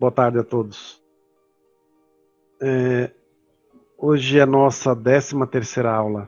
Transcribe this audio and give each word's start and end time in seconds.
Boa 0.00 0.10
tarde 0.10 0.38
a 0.38 0.42
todos. 0.42 0.98
É, 2.58 3.10
hoje 3.98 4.38
é 4.38 4.40
a 4.40 4.46
nossa 4.46 4.96
13 4.96 5.46
terceira 5.46 5.92
aula 5.92 6.26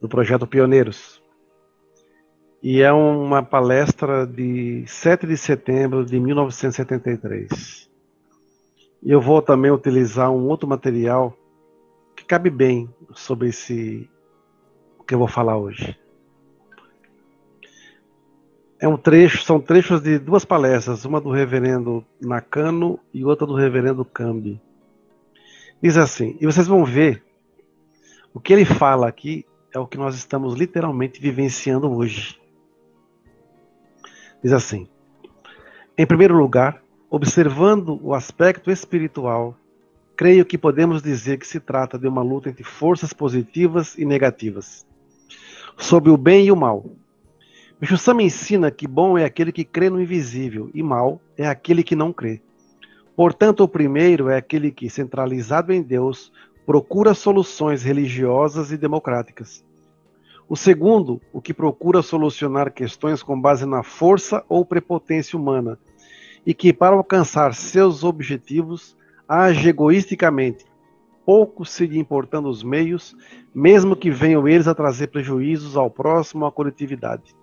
do 0.00 0.08
projeto 0.08 0.46
Pioneiros. 0.46 1.20
E 2.62 2.82
é 2.82 2.92
uma 2.92 3.42
palestra 3.42 4.24
de 4.24 4.84
7 4.86 5.26
de 5.26 5.36
setembro 5.36 6.04
de 6.04 6.20
1973. 6.20 7.90
E 9.02 9.10
eu 9.10 9.20
vou 9.20 9.42
também 9.42 9.72
utilizar 9.72 10.30
um 10.30 10.46
outro 10.46 10.68
material 10.68 11.36
que 12.14 12.24
cabe 12.24 12.48
bem 12.48 12.88
sobre 13.12 13.48
esse 13.48 14.08
que 15.04 15.14
eu 15.14 15.18
vou 15.18 15.26
falar 15.26 15.58
hoje. 15.58 15.98
É 18.80 18.86
um 18.86 18.96
trecho, 18.96 19.42
são 19.42 19.60
trechos 19.60 20.00
de 20.00 20.18
duas 20.18 20.44
palestras, 20.44 21.04
uma 21.04 21.20
do 21.20 21.30
reverendo 21.30 22.04
Nakano 22.20 23.00
e 23.12 23.24
outra 23.24 23.46
do 23.46 23.54
reverendo 23.54 24.04
Cambi. 24.04 24.60
Diz 25.82 25.96
assim, 25.96 26.36
e 26.40 26.46
vocês 26.46 26.66
vão 26.66 26.84
ver, 26.84 27.22
o 28.32 28.40
que 28.40 28.52
ele 28.52 28.64
fala 28.64 29.08
aqui 29.08 29.44
é 29.74 29.78
o 29.78 29.86
que 29.86 29.98
nós 29.98 30.14
estamos 30.14 30.54
literalmente 30.54 31.20
vivenciando 31.20 31.90
hoje. 31.90 32.38
Diz 34.42 34.52
assim: 34.52 34.88
em 35.96 36.06
primeiro 36.06 36.36
lugar, 36.36 36.82
observando 37.10 37.98
o 38.02 38.14
aspecto 38.14 38.70
espiritual, 38.70 39.56
creio 40.16 40.44
que 40.44 40.56
podemos 40.56 41.02
dizer 41.02 41.38
que 41.38 41.46
se 41.46 41.58
trata 41.58 41.98
de 41.98 42.06
uma 42.06 42.22
luta 42.22 42.48
entre 42.48 42.62
forças 42.64 43.12
positivas 43.12 43.96
e 43.98 44.04
negativas, 44.04 44.86
sobre 45.76 46.10
o 46.10 46.16
bem 46.16 46.46
e 46.46 46.52
o 46.52 46.56
mal. 46.56 46.84
Michusama 47.80 48.24
ensina 48.24 48.72
que 48.72 48.88
bom 48.88 49.16
é 49.16 49.24
aquele 49.24 49.52
que 49.52 49.64
crê 49.64 49.88
no 49.88 50.02
invisível 50.02 50.68
e 50.74 50.82
mal 50.82 51.20
é 51.36 51.46
aquele 51.46 51.84
que 51.84 51.94
não 51.94 52.12
crê. 52.12 52.42
Portanto, 53.14 53.62
o 53.62 53.68
primeiro 53.68 54.28
é 54.28 54.36
aquele 54.36 54.72
que, 54.72 54.90
centralizado 54.90 55.72
em 55.72 55.80
Deus, 55.80 56.32
procura 56.66 57.14
soluções 57.14 57.84
religiosas 57.84 58.72
e 58.72 58.76
democráticas. 58.76 59.64
O 60.48 60.56
segundo, 60.56 61.20
o 61.32 61.40
que 61.40 61.54
procura 61.54 62.02
solucionar 62.02 62.72
questões 62.72 63.22
com 63.22 63.40
base 63.40 63.64
na 63.64 63.84
força 63.84 64.44
ou 64.48 64.64
prepotência 64.64 65.38
humana, 65.38 65.78
e 66.44 66.52
que, 66.54 66.72
para 66.72 66.96
alcançar 66.96 67.54
seus 67.54 68.02
objetivos, 68.02 68.96
age 69.28 69.68
egoisticamente, 69.68 70.64
pouco 71.24 71.64
se 71.64 71.86
lhe 71.86 71.98
importando 71.98 72.48
os 72.48 72.64
meios, 72.64 73.14
mesmo 73.54 73.94
que 73.94 74.10
venham 74.10 74.48
eles 74.48 74.66
a 74.66 74.74
trazer 74.74 75.08
prejuízos 75.08 75.76
ao 75.76 75.88
próximo 75.88 76.44
à 76.44 76.50
coletividade. 76.50 77.37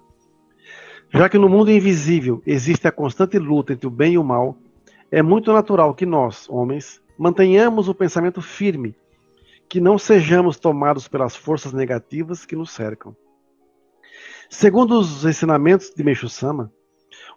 Já 1.15 1.29
que 1.29 1.37
no 1.37 1.47
mundo 1.47 1.71
invisível 1.71 2.43
existe 2.45 2.89
a 2.89 2.91
constante 2.91 3.39
luta 3.39 3.71
entre 3.71 3.87
o 3.87 3.89
bem 3.89 4.15
e 4.15 4.17
o 4.17 4.23
mal, 4.23 4.57
é 5.09 5.21
muito 5.21 5.53
natural 5.53 5.95
que 5.95 6.05
nós, 6.05 6.45
homens, 6.49 7.01
mantenhamos 7.17 7.87
o 7.87 7.95
pensamento 7.95 8.41
firme 8.41 8.93
que 9.69 9.79
não 9.79 9.97
sejamos 9.97 10.59
tomados 10.59 11.07
pelas 11.07 11.33
forças 11.33 11.71
negativas 11.71 12.45
que 12.45 12.53
nos 12.53 12.71
cercam. 12.71 13.15
Segundo 14.49 14.99
os 14.99 15.23
ensinamentos 15.23 15.89
de 15.95 16.03
Meixo 16.03 16.27
Sama, 16.27 16.69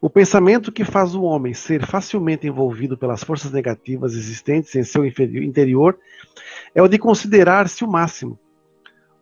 o 0.01 0.11
pensamento 0.11 0.73
que 0.73 0.85
faz 0.85 1.15
o 1.15 1.23
homem 1.23 1.55
ser 1.55 1.87
facilmente 1.87 2.49
envolvido 2.49 2.99
pelas 2.99 3.23
forças 3.23 3.53
negativas 3.53 4.15
existentes 4.15 4.75
em 4.75 4.83
seu 4.83 5.07
interior 5.07 5.97
é 6.75 6.83
o 6.83 6.89
de 6.89 6.99
considerar-se 6.99 7.85
o 7.85 7.89
máximo, 7.89 8.37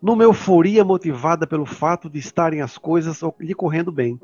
numa 0.01 0.25
euforia 0.25 0.85
motivada 0.85 1.47
pelo 1.47 1.67
fato 1.67 2.09
de 2.09 2.19
estarem 2.19 2.61
as 2.61 2.77
coisas 2.79 3.21
lhe 3.41 3.55
correndo 3.55 3.91
bem. 3.91 4.21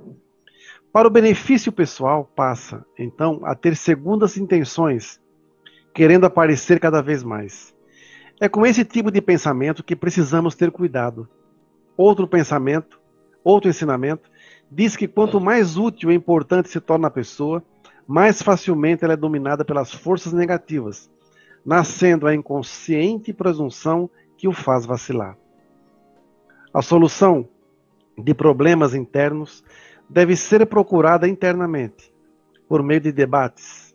Para 0.93 1.09
o 1.09 1.11
benefício 1.11 1.73
pessoal, 1.73 2.31
passa, 2.37 2.85
então, 2.99 3.41
a 3.45 3.55
ter 3.55 3.75
segundas 3.77 4.37
intenções, 4.37 5.21
querendo 5.95 6.27
aparecer 6.27 6.79
cada 6.79 7.01
vez 7.01 7.23
mais. 7.23 7.75
É 8.41 8.49
com 8.49 8.67
esse 8.67 8.85
tipo 8.85 9.11
de 9.11 9.23
pensamento 9.23 9.83
que 9.83 9.97
precisamos 9.97 10.55
ter 10.55 10.71
cuidado. 10.71 11.29
Outro 11.97 12.29
pensamento, 12.29 13.01
outro 13.43 13.71
ensinamento, 13.71 14.31
diz 14.71 14.97
que 14.97 15.09
quanto 15.09 15.41
mais 15.41 15.77
útil 15.77 16.11
e 16.11 16.15
importante 16.15 16.69
se 16.69 16.81
torna 16.81 17.09
a 17.09 17.11
pessoa, 17.11 17.63
mais 18.07 18.43
facilmente 18.43 19.05
ela 19.05 19.15
é 19.15 19.17
dominada 19.17 19.65
pelas 19.65 19.93
forças 19.93 20.33
negativas, 20.33 21.11
nascendo 21.65 22.27
a 22.27 22.35
inconsciente 22.35 23.33
presunção 23.33 24.11
que 24.37 24.49
o 24.49 24.53
faz 24.53 24.85
vacilar. 24.85 25.39
A 26.73 26.83
solução 26.83 27.49
de 28.17 28.35
problemas 28.35 28.95
internos 28.95 29.65
deve 30.09 30.37
ser 30.37 30.67
procurada 30.67 31.29
internamente, 31.29 32.13
por 32.69 32.83
meio 32.83 33.01
de 33.01 33.13
debates. 33.13 33.95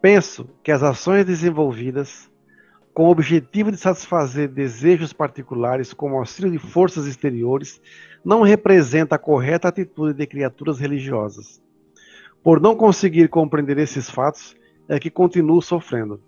Penso 0.00 0.48
que 0.62 0.72
as 0.72 0.82
ações 0.82 1.24
desenvolvidas 1.24 2.30
com 2.94 3.04
o 3.04 3.10
objetivo 3.10 3.70
de 3.70 3.78
satisfazer 3.78 4.48
desejos 4.48 5.12
particulares 5.12 5.94
como 5.94 6.18
auxílio 6.18 6.50
de 6.50 6.58
forças 6.58 7.06
exteriores, 7.06 7.80
não 8.24 8.42
representa 8.42 9.16
a 9.16 9.18
correta 9.18 9.68
atitude 9.68 10.14
de 10.14 10.26
criaturas 10.26 10.78
religiosas. 10.78 11.62
Por 12.42 12.60
não 12.60 12.76
conseguir 12.76 13.28
compreender 13.28 13.78
esses 13.78 14.10
fatos, 14.10 14.54
é 14.88 14.98
que 14.98 15.10
continuo 15.10 15.62
sofrendo. 15.62 16.20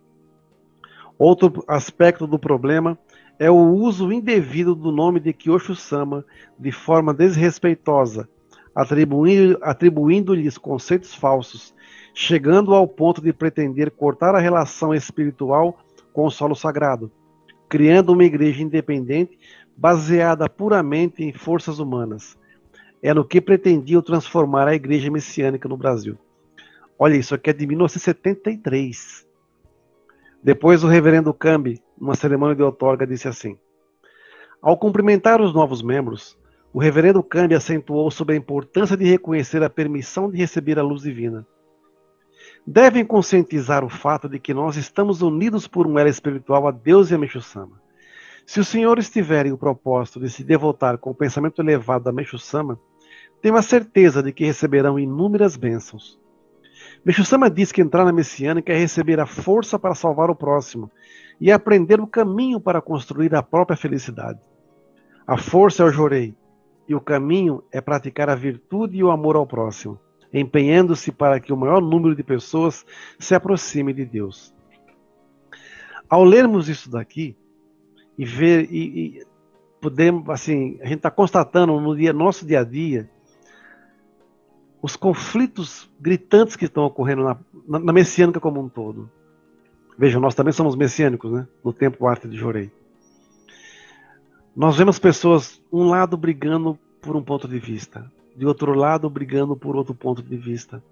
Outro 1.18 1.62
aspecto 1.68 2.26
do 2.26 2.38
problema 2.38 2.98
é 3.38 3.50
o 3.50 3.56
uso 3.56 4.12
indevido 4.12 4.74
do 4.74 4.92
nome 4.92 5.18
de 5.20 5.32
Kyosho-sama 5.32 6.24
de 6.58 6.70
forma 6.70 7.12
desrespeitosa, 7.12 8.28
atribuindo-lhes 8.74 9.56
atribuindo 9.60 10.60
conceitos 10.60 11.14
falsos, 11.14 11.74
chegando 12.14 12.74
ao 12.74 12.86
ponto 12.86 13.20
de 13.20 13.32
pretender 13.32 13.90
cortar 13.90 14.34
a 14.34 14.40
relação 14.40 14.94
espiritual 14.94 15.78
com 16.12 16.26
o 16.26 16.30
solo 16.30 16.54
sagrado, 16.54 17.10
criando 17.68 18.12
uma 18.12 18.24
igreja 18.24 18.62
independente 18.62 19.38
baseada 19.76 20.48
puramente 20.48 21.24
em 21.24 21.32
forças 21.32 21.80
humanas. 21.80 22.38
É 23.02 23.12
no 23.12 23.24
que 23.24 23.40
pretendiam 23.40 24.00
transformar 24.00 24.68
a 24.68 24.74
igreja 24.74 25.10
messiânica 25.10 25.68
no 25.68 25.76
Brasil. 25.76 26.16
Olha, 26.98 27.16
isso 27.16 27.34
aqui 27.34 27.50
é 27.50 27.52
de 27.52 27.66
1973. 27.66 29.26
Depois 30.44 30.84
o 30.84 30.86
reverendo 30.86 31.34
Cambi, 31.34 31.82
numa 31.98 32.14
cerimônia 32.14 32.54
de 32.54 32.62
outorga, 32.62 33.04
disse 33.06 33.26
assim: 33.26 33.58
Ao 34.62 34.76
cumprimentar 34.76 35.40
os 35.40 35.52
novos 35.52 35.82
membros, 35.82 36.38
o 36.72 36.78
reverendo 36.78 37.22
Cambi 37.22 37.56
acentuou 37.56 38.10
sobre 38.10 38.34
a 38.34 38.38
importância 38.38 38.96
de 38.96 39.04
reconhecer 39.04 39.62
a 39.62 39.70
permissão 39.70 40.30
de 40.30 40.36
receber 40.36 40.78
a 40.78 40.82
luz 40.82 41.02
divina 41.02 41.46
devem 42.66 43.04
conscientizar 43.04 43.84
o 43.84 43.88
fato 43.88 44.28
de 44.28 44.38
que 44.38 44.54
nós 44.54 44.76
estamos 44.76 45.22
unidos 45.22 45.66
por 45.66 45.86
um 45.86 45.98
elo 45.98 46.08
espiritual 46.08 46.66
a 46.66 46.70
Deus 46.70 47.10
e 47.10 47.14
a 47.14 47.18
Meixo-sama. 47.18 47.80
Se 48.46 48.60
os 48.60 48.68
senhores 48.68 49.10
tiverem 49.10 49.52
o 49.52 49.58
propósito 49.58 50.20
de 50.20 50.30
se 50.30 50.44
devotar 50.44 50.98
com 50.98 51.10
o 51.10 51.14
pensamento 51.14 51.60
elevado 51.60 52.04
da 52.04 52.12
Meixo-sama, 52.12 52.78
tenham 53.40 53.56
a 53.56 53.62
certeza 53.62 54.22
de 54.22 54.32
que 54.32 54.44
receberão 54.44 54.98
inúmeras 54.98 55.56
bênçãos. 55.56 56.18
Meixo-sama 57.04 57.50
diz 57.50 57.70
que 57.70 57.82
entrar 57.82 58.04
na 58.04 58.12
messiânica 58.12 58.72
é 58.72 58.76
receber 58.76 59.20
a 59.20 59.26
força 59.26 59.78
para 59.78 59.94
salvar 59.94 60.30
o 60.30 60.36
próximo 60.36 60.90
e 61.40 61.52
aprender 61.52 62.00
o 62.00 62.06
caminho 62.06 62.60
para 62.60 62.80
construir 62.80 63.34
a 63.34 63.42
própria 63.42 63.76
felicidade. 63.76 64.40
A 65.26 65.36
força 65.36 65.82
é 65.82 65.86
o 65.86 65.90
jorei 65.90 66.34
e 66.88 66.94
o 66.94 67.00
caminho 67.00 67.62
é 67.72 67.80
praticar 67.80 68.28
a 68.30 68.34
virtude 68.34 68.96
e 68.96 69.04
o 69.04 69.10
amor 69.10 69.36
ao 69.36 69.46
próximo 69.46 69.98
empenhando-se 70.34 71.12
para 71.12 71.38
que 71.38 71.52
o 71.52 71.56
maior 71.56 71.80
número 71.80 72.16
de 72.16 72.24
pessoas 72.24 72.84
se 73.20 73.34
aproxime 73.36 73.92
de 73.92 74.04
Deus. 74.04 74.52
Ao 76.10 76.24
lermos 76.24 76.68
isso 76.68 76.90
daqui 76.90 77.36
e 78.18 78.24
ver 78.24 78.68
e, 78.70 79.18
e 79.18 79.26
podemos 79.80 80.28
assim 80.28 80.76
a 80.80 80.86
gente 80.86 80.96
está 80.96 81.10
constatando 81.10 81.80
no 81.80 81.96
dia 81.96 82.12
nosso 82.12 82.44
dia 82.44 82.60
a 82.60 82.64
dia 82.64 83.08
os 84.84 84.96
conflitos 84.96 85.90
gritantes 85.98 86.56
que 86.56 86.66
estão 86.66 86.84
ocorrendo 86.84 87.24
na, 87.24 87.38
na, 87.66 87.78
na 87.78 87.90
messiânica 87.90 88.38
como 88.38 88.60
um 88.60 88.68
todo. 88.68 89.10
Vejam, 89.96 90.20
nós 90.20 90.34
também 90.34 90.52
somos 90.52 90.76
messiânicos, 90.76 91.32
né? 91.32 91.48
No 91.64 91.72
tempo 91.72 92.06
arte 92.06 92.28
de 92.28 92.36
Jorei. 92.36 92.70
Nós 94.54 94.76
vemos 94.76 94.98
pessoas, 94.98 95.58
um 95.72 95.88
lado 95.88 96.18
brigando 96.18 96.78
por 97.00 97.16
um 97.16 97.22
ponto 97.22 97.48
de 97.48 97.58
vista, 97.58 98.12
de 98.36 98.44
outro 98.44 98.74
lado 98.74 99.08
brigando 99.08 99.56
por 99.56 99.74
outro 99.74 99.94
ponto 99.94 100.22
de 100.22 100.36
vista. 100.36 100.84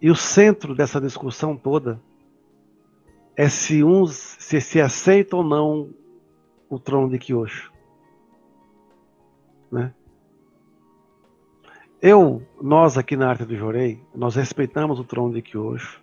E 0.00 0.12
o 0.12 0.14
centro 0.14 0.76
dessa 0.76 1.00
discussão 1.00 1.56
toda 1.56 2.00
é 3.36 3.48
se 3.48 3.82
uns 3.82 4.36
se, 4.38 4.60
se 4.60 4.80
aceita 4.80 5.34
ou 5.34 5.42
não 5.42 5.90
o 6.70 6.78
trono 6.78 7.10
de 7.10 7.18
Kyosho. 7.18 7.72
Né? 9.72 9.92
Eu, 12.00 12.42
nós 12.60 12.96
aqui 12.96 13.16
na 13.16 13.28
Arte 13.28 13.44
do 13.44 13.56
Jorei, 13.56 14.00
nós 14.14 14.36
respeitamos 14.36 15.00
o 15.00 15.04
trono 15.04 15.34
de 15.34 15.42
Kyosho. 15.42 16.00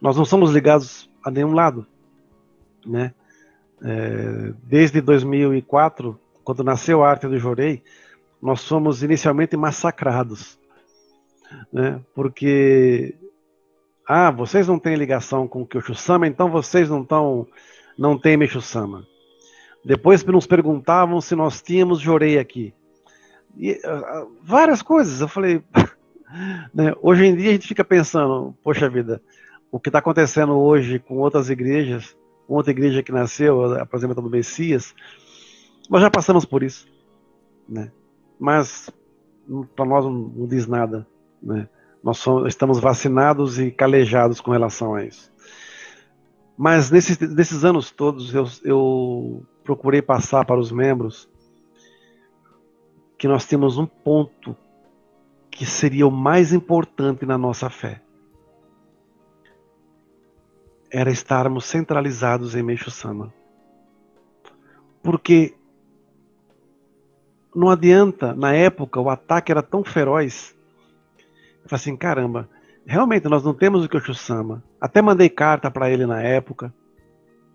Nós 0.00 0.16
não 0.16 0.24
somos 0.24 0.50
ligados 0.50 1.10
a 1.22 1.30
nenhum 1.30 1.52
lado, 1.52 1.86
né? 2.86 3.12
É, 3.82 4.52
desde 4.62 5.00
2004, 5.00 6.18
quando 6.42 6.64
nasceu 6.64 7.02
a 7.02 7.10
Arte 7.10 7.26
do 7.26 7.38
Jorei, 7.38 7.82
nós 8.40 8.66
fomos 8.66 9.02
inicialmente 9.02 9.56
massacrados. 9.56 10.58
né? 11.70 12.00
Porque 12.14 13.14
ah, 14.06 14.30
vocês 14.30 14.66
não 14.66 14.78
têm 14.78 14.96
ligação 14.96 15.46
com 15.46 15.62
o 15.62 15.66
Kyoshu-sama, 15.66 16.26
então 16.26 16.50
vocês 16.50 16.88
não 16.88 17.02
estão 17.02 17.46
não 17.96 18.18
têm 18.18 18.38
Meixo-sama. 18.38 19.06
Depois 19.84 20.24
nos 20.24 20.46
perguntavam 20.46 21.20
se 21.20 21.34
nós 21.34 21.60
tínhamos 21.60 22.00
Jorei 22.00 22.38
aqui. 22.38 22.72
E, 23.56 23.72
uh, 23.72 24.30
várias 24.42 24.82
coisas. 24.82 25.20
Eu 25.20 25.28
falei, 25.28 25.62
né, 26.74 26.94
hoje 27.00 27.26
em 27.26 27.36
dia 27.36 27.50
a 27.50 27.52
gente 27.52 27.68
fica 27.68 27.84
pensando, 27.84 28.54
poxa 28.62 28.88
vida, 28.88 29.22
o 29.70 29.78
que 29.78 29.88
está 29.88 29.98
acontecendo 29.98 30.56
hoje 30.58 30.98
com 30.98 31.18
outras 31.18 31.48
igrejas, 31.48 32.16
outra 32.48 32.72
igreja 32.72 33.02
que 33.02 33.12
nasceu, 33.12 33.60
por 33.88 33.96
exemplo, 33.96 34.22
do 34.22 34.30
Messias, 34.30 34.94
nós 35.88 36.02
já 36.02 36.10
passamos 36.10 36.44
por 36.44 36.62
isso, 36.62 36.88
né? 37.68 37.90
Mas 38.38 38.90
para 39.74 39.84
nós 39.84 40.04
não, 40.04 40.12
não, 40.12 40.46
diz 40.46 40.66
nada, 40.66 41.06
né? 41.42 41.68
Nós 42.02 42.18
somos, 42.18 42.48
estamos 42.48 42.80
vacinados 42.80 43.58
e 43.58 43.70
calejados 43.70 44.40
com 44.40 44.50
relação 44.50 44.94
a 44.94 45.04
isso. 45.04 45.30
Mas 46.56 46.90
nesses, 46.90 47.18
nesses 47.18 47.64
anos 47.64 47.90
todos 47.90 48.34
eu, 48.34 48.46
eu 48.64 49.46
procurei 49.62 50.02
passar 50.02 50.44
para 50.44 50.58
os 50.58 50.72
membros 50.72 51.28
que 53.20 53.28
nós 53.28 53.44
temos 53.44 53.76
um 53.76 53.84
ponto 53.84 54.56
que 55.50 55.66
seria 55.66 56.06
o 56.06 56.10
mais 56.10 56.54
importante 56.54 57.26
na 57.26 57.36
nossa 57.36 57.68
fé. 57.68 58.00
Era 60.90 61.10
estarmos 61.10 61.66
centralizados 61.66 62.54
em 62.54 62.62
Meixo 62.62 62.90
Sama. 62.90 63.30
Porque 65.02 65.54
não 67.54 67.68
adianta, 67.68 68.32
na 68.32 68.54
época 68.54 68.98
o 68.98 69.10
ataque 69.10 69.52
era 69.52 69.62
tão 69.62 69.84
feroz. 69.84 70.56
Eu 71.62 71.68
falei 71.68 71.82
assim, 71.82 71.96
caramba, 71.98 72.48
realmente 72.86 73.28
nós 73.28 73.44
não 73.44 73.52
temos 73.52 73.84
o 73.84 73.88
Kyoshu 73.90 74.14
Sama. 74.14 74.64
Até 74.80 75.02
mandei 75.02 75.28
carta 75.28 75.70
para 75.70 75.90
ele 75.90 76.06
na 76.06 76.22
época, 76.22 76.72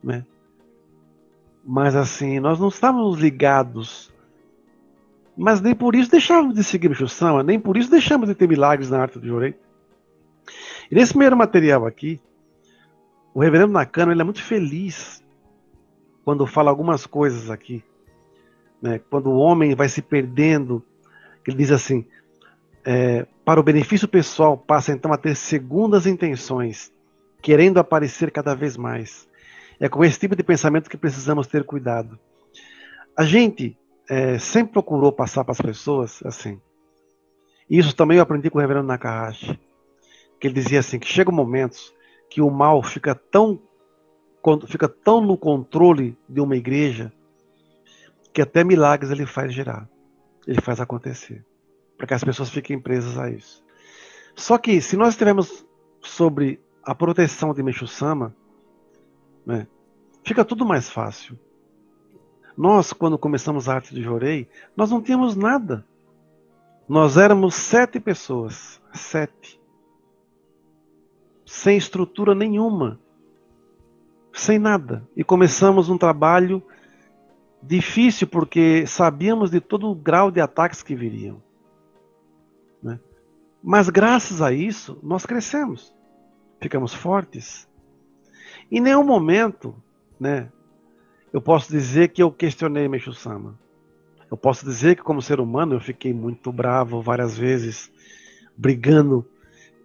né? 0.03 0.23
Mas 1.65 1.95
assim, 1.95 2.39
nós 2.39 2.59
não 2.59 2.67
estávamos 2.67 3.17
ligados. 3.17 4.13
Mas 5.37 5.59
nem 5.59 5.75
por 5.75 5.95
isso 5.95 6.09
deixávamos 6.09 6.55
de 6.55 6.63
seguir 6.63 6.91
o 6.91 7.07
Sama, 7.07 7.43
nem 7.43 7.59
por 7.59 7.75
isso 7.77 7.89
deixamos 7.89 8.29
de 8.29 8.35
ter 8.35 8.47
milagres 8.47 8.89
na 8.89 9.01
arte 9.01 9.19
do 9.19 9.27
Jorei. 9.27 9.55
E 10.89 10.95
nesse 10.95 11.11
primeiro 11.11 11.35
material 11.35 11.85
aqui, 11.85 12.21
o 13.33 13.41
reverendo 13.41 13.73
Nakano 13.73 14.11
ele 14.11 14.21
é 14.21 14.23
muito 14.23 14.41
feliz 14.41 15.23
quando 16.23 16.47
fala 16.47 16.69
algumas 16.69 17.05
coisas 17.05 17.49
aqui 17.49 17.83
né, 18.85 19.01
quando 19.09 19.31
o 19.31 19.37
homem 19.37 19.73
vai 19.73 19.89
se 19.89 20.01
perdendo, 20.01 20.83
ele 21.47 21.57
diz 21.57 21.71
assim: 21.71 22.05
é, 22.85 23.25
para 23.43 23.59
o 23.59 23.63
benefício 23.63 24.07
pessoal, 24.07 24.55
passa 24.55 24.91
então 24.91 25.11
a 25.11 25.17
ter 25.17 25.35
segundas 25.35 26.05
intenções, 26.05 26.91
querendo 27.41 27.79
aparecer 27.79 28.29
cada 28.29 28.53
vez 28.53 28.77
mais. 28.77 29.27
É 29.79 29.89
com 29.89 30.05
esse 30.05 30.19
tipo 30.19 30.35
de 30.35 30.43
pensamento 30.43 30.89
que 30.89 30.97
precisamos 30.97 31.47
ter 31.47 31.63
cuidado. 31.63 32.17
A 33.17 33.25
gente 33.25 33.77
é, 34.09 34.37
sempre 34.37 34.73
procurou 34.73 35.11
passar 35.11 35.43
para 35.43 35.53
as 35.53 35.61
pessoas 35.61 36.21
assim. 36.23 36.59
Isso 37.69 37.95
também 37.95 38.17
eu 38.17 38.23
aprendi 38.23 38.49
com 38.49 38.57
o 38.57 38.61
reverendo 38.61 38.87
Nakahashi, 38.87 39.59
que 40.39 40.47
ele 40.47 40.53
dizia 40.53 40.79
assim 40.79 40.99
que 40.99 41.07
chega 41.07 41.31
momentos 41.31 41.93
que 42.29 42.41
o 42.41 42.49
mal 42.49 42.81
fica 42.83 43.15
tão 43.15 43.61
fica 44.67 44.87
tão 44.87 45.21
no 45.21 45.35
controle 45.35 46.15
de 46.29 46.39
uma 46.39 46.55
igreja 46.55 47.11
que 48.31 48.41
até 48.41 48.63
milagres 48.63 49.09
ele 49.09 49.25
faz 49.25 49.51
gerar, 49.51 49.89
ele 50.45 50.61
faz 50.61 50.79
acontecer, 50.79 51.43
para 51.97 52.05
que 52.05 52.13
as 52.13 52.23
pessoas 52.23 52.51
fiquem 52.51 52.79
presas 52.79 53.17
a 53.17 53.31
isso. 53.31 53.63
Só 54.35 54.59
que 54.59 54.81
se 54.81 54.95
nós 54.95 55.13
estivermos 55.13 55.65
sobre 56.01 56.61
a 56.83 56.93
proteção 56.93 57.53
de 57.53 57.63
Meixo-sama, 57.63 58.35
né, 59.45 59.65
fica 60.23 60.45
tudo 60.45 60.65
mais 60.65 60.89
fácil. 60.89 61.39
Nós, 62.57 62.93
quando 62.93 63.17
começamos 63.17 63.67
a 63.67 63.75
arte 63.75 63.93
de 63.93 64.01
Jorei, 64.01 64.47
nós 64.75 64.91
não 64.91 65.01
tínhamos 65.01 65.35
nada. 65.35 65.85
Nós 66.87 67.17
éramos 67.17 67.55
sete 67.55 67.99
pessoas, 67.99 68.81
sete, 68.93 69.59
sem 71.45 71.77
estrutura 71.77 72.35
nenhuma, 72.35 72.99
sem 74.31 74.59
nada, 74.59 75.07
e 75.15 75.23
começamos 75.23 75.89
um 75.89 75.97
trabalho 75.97 76.63
Difícil 77.67 78.27
porque 78.27 78.85
sabíamos 78.85 79.49
de 79.49 79.59
todo 79.59 79.89
o 79.89 79.95
grau 79.95 80.29
de 80.29 80.39
ataques 80.39 80.83
que 80.83 80.93
viriam. 80.93 81.41
Né? 82.81 82.99
Mas 83.63 83.89
graças 83.89 84.39
a 84.39 84.51
isso, 84.51 84.99
nós 85.01 85.25
crescemos, 85.25 85.91
ficamos 86.61 86.93
fortes. 86.93 87.67
Em 88.71 88.79
nenhum 88.79 89.03
momento, 89.03 89.75
né, 90.19 90.51
eu 91.35 91.41
posso 91.41 91.69
dizer 91.69 92.13
que 92.13 92.23
eu 92.23 92.31
questionei 92.31 92.87
Meixo 92.87 93.11
Sama. 93.11 93.59
Eu 94.31 94.37
posso 94.37 94.63
dizer 94.63 94.95
que, 94.95 95.03
como 95.03 95.21
ser 95.21 95.41
humano, 95.41 95.73
eu 95.73 95.81
fiquei 95.81 96.13
muito 96.13 96.49
bravo 96.49 97.01
várias 97.01 97.37
vezes, 97.37 97.91
brigando, 98.55 99.27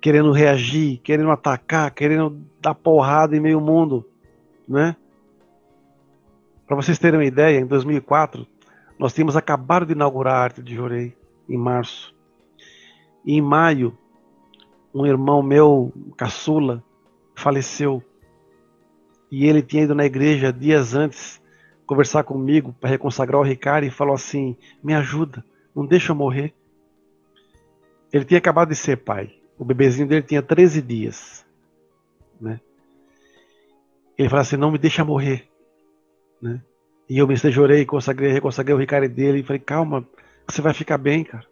querendo 0.01 0.31
reagir, 0.31 0.99
querendo 0.99 1.29
atacar, 1.33 1.91
querendo 1.91 2.41
dar 2.61 2.77
porrada 2.77 3.37
em 3.37 3.41
meio 3.41 3.61
mundo, 3.61 4.09
né? 4.69 4.95
Para 6.69 6.77
vocês 6.77 7.01
terem 7.01 7.19
uma 7.19 7.27
ideia, 7.27 7.59
em 7.59 7.67
2004, 7.67 8.47
nós 8.97 9.13
tínhamos 9.13 9.37
acabado 9.37 9.85
de 9.85 9.93
inaugurar 9.93 10.35
a 10.35 10.45
arte 10.45 10.63
de 10.63 10.77
Jorei, 10.77 11.17
em 11.49 11.59
março. 11.59 12.15
E 13.25 13.35
em 13.35 13.43
maio, 13.43 13.99
um 14.95 15.05
irmão 15.05 15.43
meu, 15.43 15.93
caçula, 16.17 16.81
faleceu. 17.35 18.01
E 19.31 19.47
ele 19.47 19.63
tinha 19.63 19.85
ido 19.85 19.95
na 19.95 20.05
igreja 20.05 20.53
dias 20.53 20.95
antes 20.95 21.41
conversar 21.87 22.25
comigo 22.25 22.75
para 22.81 22.91
reconsagrar 22.91 23.41
o 23.41 23.45
Ricardo 23.45 23.85
e 23.85 23.91
falou 23.91 24.15
assim: 24.15 24.57
Me 24.83 24.95
ajuda, 24.95 25.45
não 25.75 25.87
deixa 25.87 26.13
eu 26.13 26.17
morrer. 26.17 26.55
Ele 28.13 28.25
tinha 28.25 28.39
acabado 28.39 28.69
de 28.69 28.77
ser 28.77 28.97
pai. 28.97 29.35
O 29.59 29.65
bebezinho 29.65 30.09
dele 30.09 30.23
tinha 30.23 30.43
13 30.43 30.83
dias. 30.83 31.45
Né? 32.41 32.61
Ele 34.19 34.29
falou 34.29 34.43
assim: 34.43 34.57
Não 34.57 34.71
me 34.71 34.79
deixa 34.79 35.05
morrer. 35.05 35.49
Né? 36.41 36.61
E 37.11 37.19
eu 37.19 37.27
me 37.27 37.35
estejorei, 37.35 37.85
consagrei, 37.85 38.31
reconsagrei 38.31 38.73
o 38.73 38.79
Ricardo 38.79 39.09
dele 39.09 39.41
e 39.41 39.43
falei, 39.43 39.59
calma, 39.59 40.07
você 40.47 40.63
vai 40.63 40.73
ficar 40.73 40.97
bem, 40.97 41.25
cara. 41.25 41.45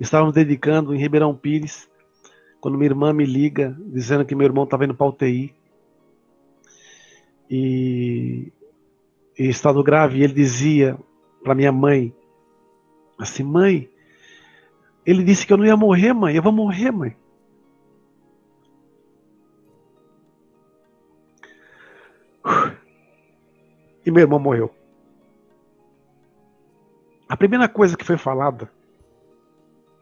Estávamos 0.00 0.32
dedicando 0.32 0.94
em 0.94 0.98
Ribeirão 0.98 1.36
Pires, 1.36 1.86
quando 2.58 2.78
minha 2.78 2.88
irmã 2.90 3.12
me 3.12 3.26
liga, 3.26 3.76
dizendo 3.78 4.24
que 4.24 4.34
meu 4.34 4.46
irmão 4.46 4.64
estava 4.64 4.86
indo 4.86 4.94
para 4.94 5.06
UTI. 5.06 5.54
E, 7.50 8.52
em 9.38 9.48
estado 9.48 9.82
grave, 9.82 10.22
ele 10.22 10.34
dizia 10.34 10.98
para 11.42 11.54
minha 11.54 11.72
mãe, 11.72 12.14
assim, 13.18 13.42
mãe, 13.42 13.90
ele 15.06 15.24
disse 15.24 15.46
que 15.46 15.52
eu 15.52 15.56
não 15.56 15.64
ia 15.64 15.76
morrer, 15.76 16.12
mãe, 16.12 16.36
eu 16.36 16.42
vou 16.42 16.52
morrer, 16.52 16.90
mãe. 16.90 17.16
e 24.04 24.10
meu 24.10 24.22
irmão 24.22 24.38
morreu. 24.38 24.74
A 27.28 27.36
primeira 27.36 27.68
coisa 27.68 27.96
que 27.96 28.04
foi 28.04 28.16
falada 28.16 28.70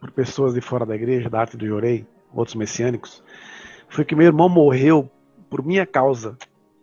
por 0.01 0.11
pessoas 0.13 0.55
de 0.55 0.61
fora 0.61 0.87
da 0.87 0.95
igreja, 0.95 1.29
da 1.29 1.41
arte 1.41 1.57
do 1.57 1.67
Jorei, 1.67 2.07
outros 2.33 2.55
messiânicos, 2.55 3.23
foi 3.89 4.05
que 4.05 4.15
meu 4.15 4.27
irmão 4.27 4.49
morreu 4.49 5.11
por 5.51 5.65
minha 5.65 5.87
causa, 5.87 6.37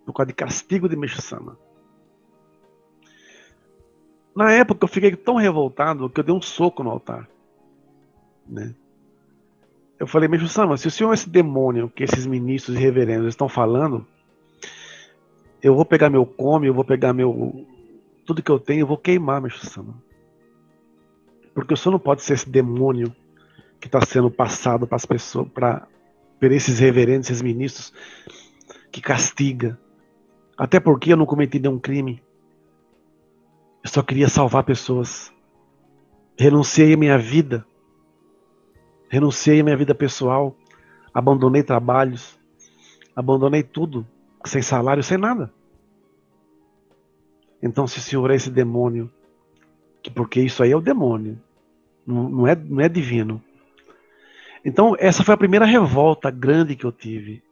por 0.06 0.14
causa 0.14 0.28
de 0.28 0.34
castigo 0.34 0.90
de 0.90 0.96
Meshama. 0.96 1.58
Na 4.36 4.52
época 4.52 4.84
eu 4.84 4.88
fiquei 4.88 5.16
tão 5.16 5.36
revoltado 5.36 6.10
que 6.10 6.20
eu 6.20 6.24
dei 6.24 6.34
um 6.34 6.42
soco 6.42 6.84
no 6.84 6.90
altar. 6.90 7.30
Né? 8.48 8.74
Eu 10.00 10.08
falei, 10.08 10.28
Meshama, 10.28 10.76
se 10.76 10.88
o 10.88 10.92
senhor 10.92 11.12
é 11.12 11.14
esse 11.14 11.30
demônio 11.30 11.90
que 11.90 12.04
esses 12.04 12.26
ministros 12.26 12.76
e 12.76 12.80
reverendos 12.80 13.28
estão 13.28 13.48
falando, 13.48 14.06
eu 15.62 15.76
vou 15.76 15.86
pegar 15.86 16.10
meu 16.10 16.26
come, 16.26 16.68
eu 16.68 16.74
vou 16.74 16.84
pegar 16.84 17.14
meu 17.14 17.66
tudo 18.26 18.42
que 18.42 18.52
eu 18.52 18.60
tenho, 18.60 18.82
eu 18.82 18.88
vou 18.88 18.98
queimar, 18.98 19.42
meu 19.42 19.52
Sama. 19.52 19.96
Porque 21.54 21.74
o 21.74 21.78
senhor 21.78 21.94
não 21.94 22.00
pode 22.00 22.24
ser 22.24 22.34
esse 22.34 22.50
demônio 22.50 23.16
que 23.80 23.88
está 23.88 24.02
sendo 24.02 24.32
passado 24.32 24.88
para 24.88 24.96
as 24.96 25.06
pessoas, 25.06 25.48
para 25.50 25.88
esses 26.42 26.80
reverendos, 26.80 27.30
esses 27.30 27.42
ministros 27.42 27.94
que 28.92 29.02
castiga. 29.02 29.80
Até 30.58 30.80
porque 30.80 31.14
eu 31.14 31.18
não 31.18 31.26
cometi 31.26 31.60
nenhum 31.60 31.80
crime. 31.80 32.22
Eu 33.84 33.90
só 33.90 34.02
queria 34.02 34.30
salvar 34.30 34.64
pessoas. 34.64 35.34
Renunciei 36.38 36.94
a 36.94 36.98
minha 36.98 37.18
vida. 37.18 37.66
Renunciei 39.10 39.60
a 39.60 39.64
minha 39.64 39.78
vida 39.78 39.94
pessoal. 39.94 40.56
Abandonei 41.14 41.64
trabalhos. 41.64 42.40
Abandonei 43.16 43.64
tudo 43.64 44.08
sem 44.46 44.62
salário, 44.62 45.04
sem 45.04 45.18
nada. 45.18 45.52
Então, 47.62 47.88
se 47.88 47.98
o 47.98 48.02
Senhor 48.02 48.30
é 48.32 48.36
esse 48.36 48.50
demônio, 48.50 49.10
que 50.02 50.10
porque 50.10 50.42
isso 50.42 50.62
aí 50.64 50.72
é 50.72 50.76
o 50.76 50.82
demônio, 50.82 51.40
não, 52.06 52.30
não, 52.30 52.48
é, 52.48 52.56
não 52.56 52.82
é 52.82 52.90
divino. 52.90 53.42
Então, 54.66 54.96
essa 54.98 55.24
foi 55.24 55.34
a 55.34 55.38
primeira 55.38 55.66
revolta 55.66 56.30
grande 56.30 56.76
que 56.76 56.86
eu 56.86 56.92
tive. 56.92 57.43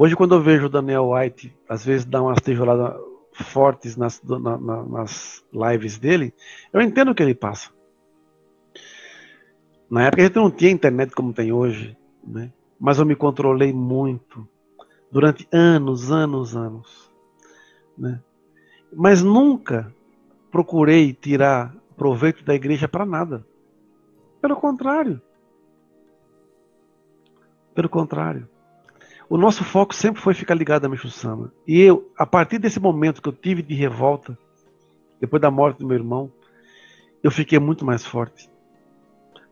Hoje, 0.00 0.14
quando 0.14 0.36
eu 0.36 0.40
vejo 0.40 0.66
o 0.66 0.68
Daniel 0.68 1.10
White, 1.10 1.52
às 1.68 1.84
vezes 1.84 2.06
dá 2.06 2.22
umas 2.22 2.40
tijoladas 2.40 2.96
fortes 3.32 3.96
nas, 3.96 4.22
na, 4.22 4.56
na, 4.56 4.84
nas 4.84 5.44
lives 5.52 5.98
dele, 5.98 6.32
eu 6.72 6.80
entendo 6.80 7.10
o 7.10 7.14
que 7.16 7.22
ele 7.22 7.34
passa. 7.34 7.70
Na 9.90 10.04
época 10.04 10.22
a 10.22 10.26
gente 10.26 10.36
não 10.36 10.52
tinha 10.52 10.70
internet 10.70 11.12
como 11.12 11.32
tem 11.32 11.50
hoje, 11.50 11.96
né? 12.24 12.52
mas 12.78 13.00
eu 13.00 13.06
me 13.06 13.16
controlei 13.16 13.72
muito 13.72 14.48
durante 15.10 15.48
anos, 15.50 16.12
anos, 16.12 16.54
anos. 16.54 17.12
Né? 17.96 18.22
Mas 18.92 19.20
nunca 19.20 19.92
procurei 20.48 21.12
tirar 21.12 21.74
proveito 21.96 22.44
da 22.44 22.54
igreja 22.54 22.86
para 22.86 23.04
nada. 23.04 23.44
Pelo 24.40 24.54
contrário. 24.54 25.20
Pelo 27.74 27.88
contrário. 27.88 28.48
O 29.28 29.36
nosso 29.36 29.62
foco 29.62 29.94
sempre 29.94 30.22
foi 30.22 30.32
ficar 30.32 30.54
ligado 30.54 30.86
a 30.86 30.88
Meixo 30.88 31.10
Sama. 31.10 31.52
E 31.66 31.80
eu, 31.80 32.10
a 32.16 32.24
partir 32.24 32.58
desse 32.58 32.80
momento 32.80 33.20
que 33.20 33.28
eu 33.28 33.32
tive 33.32 33.62
de 33.62 33.74
revolta, 33.74 34.38
depois 35.20 35.42
da 35.42 35.50
morte 35.50 35.78
do 35.78 35.86
meu 35.86 35.96
irmão, 35.96 36.32
eu 37.22 37.30
fiquei 37.30 37.58
muito 37.58 37.84
mais 37.84 38.06
forte. 38.06 38.48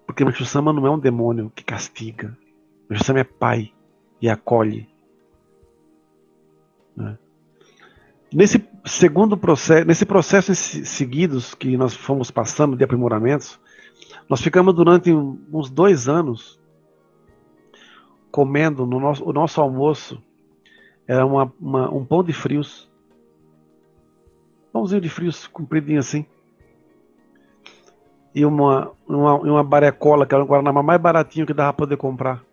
Porque 0.06 0.24
Meixo 0.24 0.46
Sama 0.46 0.72
não 0.72 0.86
é 0.86 0.90
um 0.90 0.98
demônio 0.98 1.52
que 1.54 1.62
castiga. 1.62 2.36
Meixo 2.88 3.04
Sama 3.04 3.20
é 3.20 3.24
pai 3.24 3.72
e 4.20 4.30
acolhe. 4.30 4.88
Né? 6.96 7.18
Nesse 8.32 8.66
segundo 8.84 9.36
processo, 9.36 9.86
nesse 9.86 10.06
processo 10.06 10.54
seguidos 10.54 11.54
que 11.54 11.76
nós 11.76 11.94
fomos 11.94 12.30
passando 12.30 12.76
de 12.76 12.84
aprimoramentos, 12.84 13.60
nós 14.28 14.40
ficamos 14.40 14.74
durante 14.74 15.12
uns 15.12 15.68
dois 15.68 16.08
anos 16.08 16.58
comendo 18.36 18.84
no 18.84 19.00
nosso, 19.00 19.24
o 19.26 19.32
nosso 19.32 19.58
almoço 19.62 20.22
era 21.08 21.24
uma, 21.24 21.50
uma, 21.58 21.90
um 21.90 22.04
pão 22.04 22.22
de 22.22 22.34
frios. 22.34 22.86
Pãozinho 24.70 25.00
de 25.00 25.08
frios, 25.08 25.46
compridinho 25.46 26.00
assim. 26.00 26.26
E 28.34 28.44
uma, 28.44 28.92
uma, 29.08 29.36
uma 29.36 29.64
barecola, 29.64 30.26
que 30.26 30.34
era 30.34 30.44
um 30.44 30.46
guaraná 30.46 30.82
mais 30.82 31.00
baratinho 31.00 31.46
que 31.46 31.54
dava 31.54 31.72
para 31.72 31.86
poder 31.86 31.96
comprar. 31.96 32.44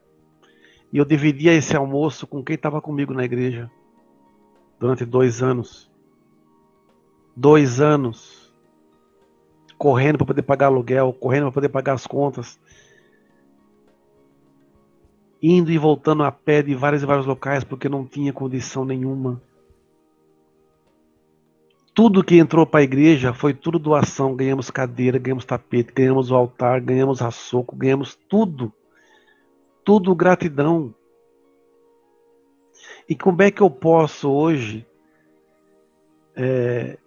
E 0.94 1.00
eu 1.00 1.04
dividia 1.04 1.54
esse 1.54 1.76
almoço 1.76 2.26
com 2.26 2.42
quem 2.42 2.56
estava 2.56 2.82
comigo 2.82 3.14
na 3.14 3.26
igreja. 3.26 3.70
Durante 4.80 5.04
dois 5.04 5.44
anos. 5.44 5.92
Dois 7.36 7.82
anos. 7.82 8.56
Correndo 9.78 10.20
para 10.20 10.28
poder 10.28 10.44
pagar 10.44 10.68
aluguel, 10.68 11.12
correndo 11.12 11.44
para 11.48 11.52
poder 11.52 11.68
pagar 11.68 11.92
as 11.92 12.08
contas 12.08 12.58
indo 15.44 15.70
e 15.70 15.78
voltando 15.78 16.24
a 16.24 16.32
pé 16.32 16.62
de 16.62 16.74
vários 16.74 17.04
e 17.04 17.06
vários 17.06 17.26
locais 17.26 17.66
porque 17.66 17.90
não 17.90 18.06
tinha 18.06 18.32
condição 18.32 18.86
nenhuma. 18.86 19.42
Tudo 21.94 22.24
que 22.24 22.38
entrou 22.38 22.66
para 22.66 22.80
a 22.80 22.84
igreja 22.84 23.34
foi 23.34 23.54
tudo 23.54 23.78
doação. 23.78 24.36
Ganhamos 24.36 24.72
cadeira, 24.72 25.20
ganhamos 25.20 25.44
tapete, 25.44 25.92
ganhamos 25.94 26.32
o 26.32 26.36
altar, 26.36 26.80
ganhamos 26.80 27.20
raçoco, 27.20 27.76
ganhamos 27.76 28.18
tudo. 28.30 28.72
Tudo 29.84 30.16
gratidão. 30.16 30.96
E 33.08 33.14
como 33.14 33.42
é 33.42 33.52
que 33.52 33.62
eu 33.62 33.70
posso 33.70 34.32
hoje 34.32 34.88
é, 36.38 36.98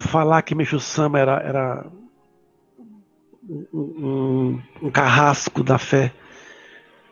falar 0.00 0.40
que 0.40 0.54
Meixo 0.54 0.80
Sama 0.80 1.18
era, 1.18 1.40
era 1.40 1.86
um, 3.48 3.66
um, 3.74 4.62
um 4.86 4.90
carrasco 4.90 5.62
da 5.62 5.78
fé? 5.78 6.12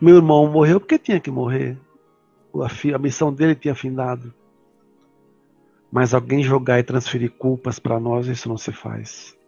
Meu 0.02 0.16
irmão 0.16 0.48
morreu 0.48 0.80
porque 0.80 0.98
tinha 0.98 1.20
que 1.20 1.30
morrer. 1.30 1.78
A 2.92 2.98
missão 2.98 3.32
dele 3.32 3.54
tinha 3.54 3.72
findado. 3.72 4.34
Mas 5.92 6.12
alguém 6.12 6.42
jogar 6.42 6.80
e 6.80 6.82
transferir 6.82 7.30
culpas 7.30 7.78
para 7.78 8.00
nós, 8.00 8.26
isso 8.26 8.48
não 8.48 8.56
se 8.56 8.72
faz. 8.72 9.38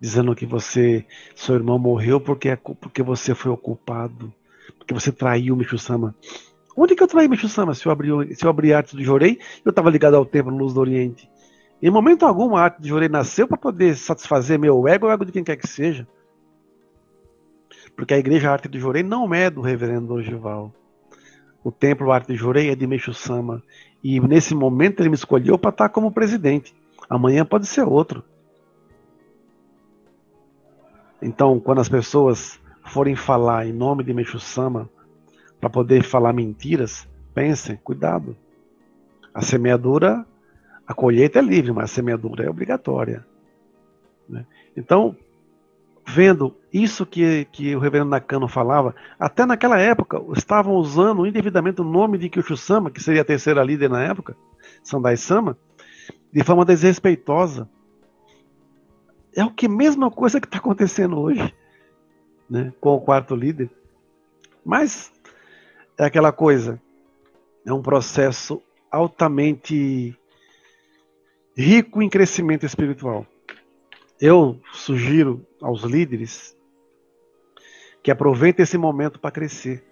Dizendo 0.00 0.34
que 0.34 0.46
você, 0.46 1.04
seu 1.36 1.56
irmão 1.56 1.78
morreu 1.78 2.18
porque, 2.18 2.48
é, 2.48 2.56
porque 2.56 3.02
você 3.02 3.34
foi 3.34 3.52
o 3.52 3.56
culpado. 3.58 4.32
Porque 4.78 4.94
você 4.94 5.12
traiu 5.12 5.52
o 5.52 5.58
Micho 5.58 5.76
Sama. 5.76 6.14
Onde 6.74 6.94
que 6.94 7.02
eu 7.02 7.06
traí 7.06 7.28
Micho 7.28 7.50
Sama? 7.50 7.74
Se 7.74 7.84
eu 7.84 7.92
abri, 7.92 8.34
se 8.34 8.46
eu 8.46 8.48
abri 8.48 8.72
a 8.72 8.78
arte 8.78 8.96
do 8.96 9.04
Jorei, 9.04 9.38
eu 9.62 9.68
estava 9.68 9.90
ligado 9.90 10.14
ao 10.14 10.24
templo 10.24 10.56
Luz 10.56 10.72
do 10.72 10.80
Oriente. 10.80 11.30
Em 11.82 11.90
momento 11.90 12.24
algum, 12.24 12.56
a 12.56 12.62
arte 12.62 12.80
do 12.80 12.88
Jorei 12.88 13.10
nasceu 13.10 13.46
para 13.46 13.58
poder 13.58 13.94
satisfazer 13.94 14.58
meu 14.58 14.88
ego 14.88 15.04
ou 15.04 15.12
ego 15.12 15.26
de 15.26 15.32
quem 15.32 15.44
quer 15.44 15.56
que 15.56 15.68
seja. 15.68 16.08
Porque 17.98 18.14
a 18.14 18.18
Igreja 18.18 18.52
Arte 18.52 18.68
do 18.68 18.78
Jorei 18.78 19.02
não 19.02 19.34
é 19.34 19.50
do 19.50 19.60
reverendo 19.60 20.14
Ogival. 20.14 20.72
O 21.64 21.72
Templo 21.72 22.12
Arte 22.12 22.28
do 22.28 22.36
Jorei 22.36 22.70
é 22.70 22.76
de 22.76 22.86
Meixo 22.86 23.12
Sama. 23.12 23.60
E 24.04 24.20
nesse 24.20 24.54
momento 24.54 25.00
ele 25.00 25.08
me 25.08 25.16
escolheu 25.16 25.58
para 25.58 25.70
estar 25.70 25.88
como 25.88 26.12
presidente. 26.12 26.72
Amanhã 27.10 27.44
pode 27.44 27.66
ser 27.66 27.82
outro. 27.82 28.22
Então, 31.20 31.58
quando 31.58 31.80
as 31.80 31.88
pessoas 31.88 32.60
forem 32.86 33.16
falar 33.16 33.66
em 33.66 33.72
nome 33.72 34.04
de 34.04 34.14
Meixo 34.14 34.38
Sama, 34.38 34.88
para 35.60 35.68
poder 35.68 36.04
falar 36.04 36.32
mentiras, 36.32 37.04
pensem, 37.34 37.74
cuidado. 37.82 38.36
A 39.34 39.42
semeadura, 39.42 40.24
a 40.86 40.94
colheita 40.94 41.40
é 41.40 41.42
livre, 41.42 41.72
mas 41.72 41.90
a 41.90 41.94
semeadura 41.94 42.44
é 42.44 42.48
obrigatória. 42.48 43.26
Né? 44.28 44.46
Então, 44.76 45.16
vendo 46.10 46.56
isso 46.72 47.04
que, 47.04 47.44
que 47.52 47.76
o 47.76 47.78
reverendo 47.78 48.10
Nakano 48.10 48.48
falava, 48.48 48.94
até 49.20 49.44
naquela 49.44 49.78
época 49.78 50.18
estavam 50.34 50.74
usando 50.74 51.26
indevidamente 51.26 51.82
o 51.82 51.84
nome 51.84 52.16
de 52.16 52.30
Kyoshu-sama, 52.30 52.90
que 52.90 53.02
seria 53.02 53.20
a 53.20 53.24
terceira 53.24 53.62
líder 53.62 53.90
na 53.90 54.02
época, 54.02 54.34
Sandai-sama, 54.82 55.58
de 56.32 56.42
forma 56.42 56.64
desrespeitosa. 56.64 57.68
É 59.36 59.44
o 59.44 59.50
que 59.50 59.66
a 59.66 59.68
mesma 59.68 60.10
coisa 60.10 60.40
que 60.40 60.46
está 60.46 60.56
acontecendo 60.56 61.18
hoje, 61.18 61.54
né, 62.48 62.72
com 62.80 62.94
o 62.94 63.00
quarto 63.00 63.36
líder. 63.36 63.70
Mas 64.64 65.12
é 65.98 66.06
aquela 66.06 66.32
coisa, 66.32 66.80
é 67.66 67.72
um 67.72 67.82
processo 67.82 68.62
altamente 68.90 70.18
rico 71.54 72.00
em 72.00 72.08
crescimento 72.08 72.64
espiritual. 72.64 73.26
Eu 74.20 74.60
sugiro 74.72 75.46
aos 75.60 75.82
líderes 75.82 76.56
que 78.02 78.10
aproveitem 78.10 78.64
esse 78.64 78.76
momento 78.76 79.20
para 79.20 79.30
crescer, 79.30 79.84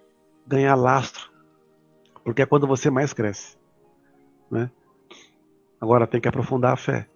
ganhar 0.45 0.75
lastro, 0.75 1.31
porque 2.23 2.41
é 2.41 2.45
quando 2.45 2.67
você 2.67 2.89
mais 2.89 3.13
cresce. 3.13 3.57
Né? 4.51 4.69
Agora 5.79 6.07
tem 6.07 6.19
que 6.19 6.27
aprofundar 6.27 6.73
a 6.73 6.77
fé, 6.77 7.07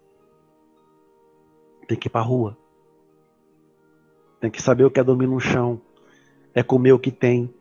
tem 1.86 1.98
que 1.98 2.08
ir 2.08 2.10
para 2.10 2.20
a 2.22 2.24
rua, 2.24 2.56
tem 4.40 4.50
que 4.50 4.62
saber 4.62 4.84
o 4.84 4.90
que 4.90 5.00
é 5.00 5.04
dormir 5.04 5.26
no 5.26 5.40
chão, 5.40 5.80
é 6.54 6.62
comer 6.62 6.92
o 6.92 6.98
que 6.98 7.10
tem, 7.10 7.52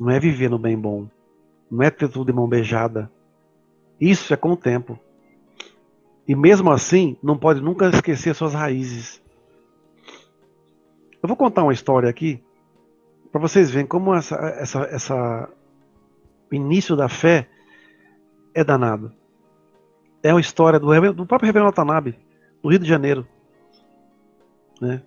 não 0.00 0.10
é 0.10 0.18
viver 0.18 0.48
no 0.48 0.58
bem 0.58 0.78
bom, 0.78 1.08
não 1.70 1.82
é 1.82 1.90
ter 1.90 2.08
tudo 2.08 2.26
de 2.26 2.32
mão 2.32 2.48
beijada. 2.48 3.10
Isso 4.00 4.32
é 4.32 4.36
com 4.36 4.52
o 4.52 4.56
tempo. 4.56 4.98
E 6.26 6.34
mesmo 6.34 6.70
assim, 6.70 7.16
não 7.22 7.36
pode 7.36 7.60
nunca 7.60 7.88
esquecer 7.88 8.34
suas 8.34 8.54
raízes. 8.54 9.22
Eu 11.22 11.28
vou 11.28 11.36
contar 11.36 11.62
uma 11.62 11.72
história 11.72 12.08
aqui 12.08 12.42
para 13.30 13.40
vocês 13.40 13.70
verem 13.70 13.86
como 13.86 14.14
essa, 14.14 14.36
essa, 14.36 14.82
essa 14.84 15.50
início 16.52 16.94
da 16.94 17.08
fé 17.08 17.48
é 18.54 18.62
danado. 18.62 19.12
É 20.22 20.32
uma 20.32 20.40
história 20.40 20.78
do, 20.78 21.12
do 21.12 21.26
próprio 21.26 21.46
Reverendo 21.46 21.70
Watanabe, 21.70 22.18
do 22.62 22.70
Rio 22.70 22.78
de 22.78 22.88
Janeiro. 22.88 23.26
Né? 24.80 25.02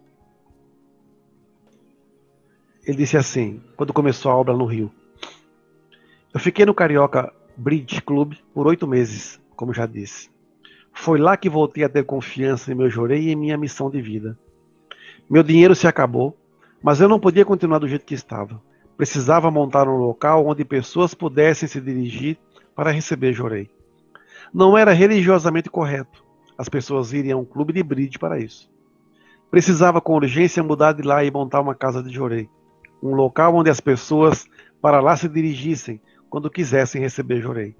Ele 2.86 2.98
disse 2.98 3.18
assim, 3.18 3.62
quando 3.76 3.94
começou 3.94 4.32
a 4.32 4.36
obra 4.36 4.54
no 4.54 4.66
Rio. 4.66 4.92
Eu 6.34 6.40
fiquei 6.40 6.66
no 6.66 6.74
Carioca 6.74 7.34
Bridge 7.56 8.02
Club 8.02 8.36
por 8.54 8.68
oito 8.68 8.86
meses, 8.86 9.42
como 9.56 9.74
já 9.74 9.86
disse. 9.86 10.30
Foi 11.00 11.20
lá 11.20 11.38
que 11.38 11.50
voltei 11.50 11.84
a 11.84 11.90
ter 11.90 12.04
confiança 12.04 12.72
em 12.72 12.76
meu 12.76 12.90
jorei 12.90 13.22
e 13.22 13.32
em 13.32 13.36
minha 13.36 13.58
missão 13.58 13.90
de 13.90 14.02
vida. 14.02 14.38
Meu 15.30 15.44
dinheiro 15.44 15.76
se 15.76 15.88
acabou, 15.88 16.36
mas 16.82 17.00
eu 17.00 17.08
não 17.08 17.20
podia 17.20 17.46
continuar 17.46 17.80
do 17.80 17.88
jeito 17.88 18.06
que 18.06 18.16
estava. 18.16 18.62
Precisava 18.98 19.52
montar 19.52 19.88
um 19.88 19.96
local 19.96 20.46
onde 20.46 20.66
pessoas 20.66 21.14
pudessem 21.14 21.70
se 21.70 21.80
dirigir 21.80 22.38
para 22.76 22.92
receber 22.92 23.32
jorei. 23.32 23.70
Não 24.54 24.78
era 24.78 24.92
religiosamente 24.92 25.70
correto 25.70 26.26
as 26.58 26.68
pessoas 26.68 27.14
irem 27.14 27.32
a 27.32 27.38
um 27.38 27.46
clube 27.46 27.72
de 27.72 27.84
bridge 27.84 28.18
para 28.18 28.40
isso. 28.40 28.70
Precisava 29.52 30.02
com 30.02 30.16
urgência 30.16 30.64
mudar 30.64 30.94
de 30.94 31.04
lá 31.04 31.24
e 31.24 31.30
montar 31.30 31.62
uma 31.62 31.76
casa 31.76 32.02
de 32.02 32.12
jorei, 32.12 32.50
um 33.02 33.14
local 33.14 33.56
onde 33.56 33.70
as 33.70 33.80
pessoas 33.80 34.48
para 34.82 35.00
lá 35.00 35.16
se 35.16 35.30
dirigissem 35.30 36.02
quando 36.30 36.50
quisessem 36.50 37.00
receber 37.00 37.40
jorei. 37.40 37.76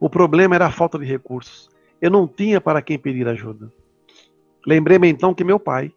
O 0.00 0.08
problema 0.08 0.54
era 0.54 0.66
a 0.66 0.70
falta 0.70 0.98
de 0.98 1.04
recursos. 1.04 1.71
Eu 2.02 2.10
não 2.10 2.26
tinha 2.26 2.60
para 2.60 2.82
quem 2.82 2.98
pedir 2.98 3.28
ajuda. 3.28 3.72
Lembrei-me 4.66 5.08
então 5.08 5.32
que 5.32 5.44
meu 5.44 5.60
pai, 5.60 5.92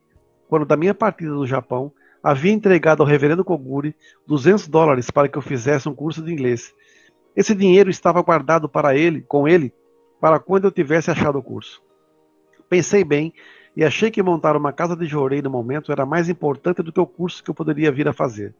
quando 0.47 0.63
da 0.63 0.77
minha 0.77 0.93
partida 0.93 1.31
do 1.31 1.47
Japão, 1.47 1.91
havia 2.21 2.51
entregado 2.51 3.01
ao 3.01 3.09
reverendo 3.09 3.43
Koguri 3.43 3.95
200 4.27 4.67
dólares 4.67 5.09
para 5.09 5.27
que 5.27 5.35
eu 5.35 5.41
fizesse 5.41 5.89
um 5.89 5.95
curso 5.95 6.21
de 6.21 6.31
inglês. 6.31 6.71
Esse 7.35 7.55
dinheiro 7.55 7.89
estava 7.89 8.21
guardado 8.21 8.69
para 8.69 8.95
ele, 8.95 9.23
com 9.23 9.47
ele, 9.47 9.73
para 10.21 10.39
quando 10.39 10.65
eu 10.65 10.71
tivesse 10.71 11.09
achado 11.09 11.39
o 11.39 11.43
curso. 11.43 11.81
Pensei 12.69 13.03
bem 13.03 13.33
e 13.75 13.83
achei 13.83 14.11
que 14.11 14.21
montar 14.21 14.55
uma 14.55 14.71
casa 14.71 14.95
de 14.95 15.07
jorei 15.07 15.41
no 15.41 15.49
momento 15.49 15.91
era 15.91 16.05
mais 16.05 16.29
importante 16.29 16.83
do 16.83 16.93
que 16.93 16.99
o 16.99 17.07
curso 17.07 17.43
que 17.43 17.49
eu 17.49 17.55
poderia 17.55 17.91
vir 17.91 18.07
a 18.07 18.13
fazer. 18.13 18.53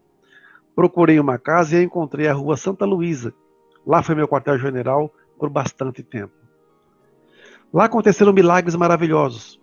Procurei 0.75 1.19
uma 1.19 1.37
casa 1.37 1.75
e 1.75 1.79
a 1.79 1.83
encontrei 1.83 2.27
à 2.27 2.33
rua 2.33 2.57
Santa 2.57 2.85
Luísa. 2.85 3.35
Lá 3.85 4.01
foi 4.01 4.15
meu 4.15 4.27
quartel-general 4.27 5.13
por 5.37 5.47
bastante 5.47 6.01
tempo. 6.01 6.44
Lá 7.75 7.83
aconteceram 7.83 8.31
milagres 8.31 8.73
maravilhosos. 8.73 9.61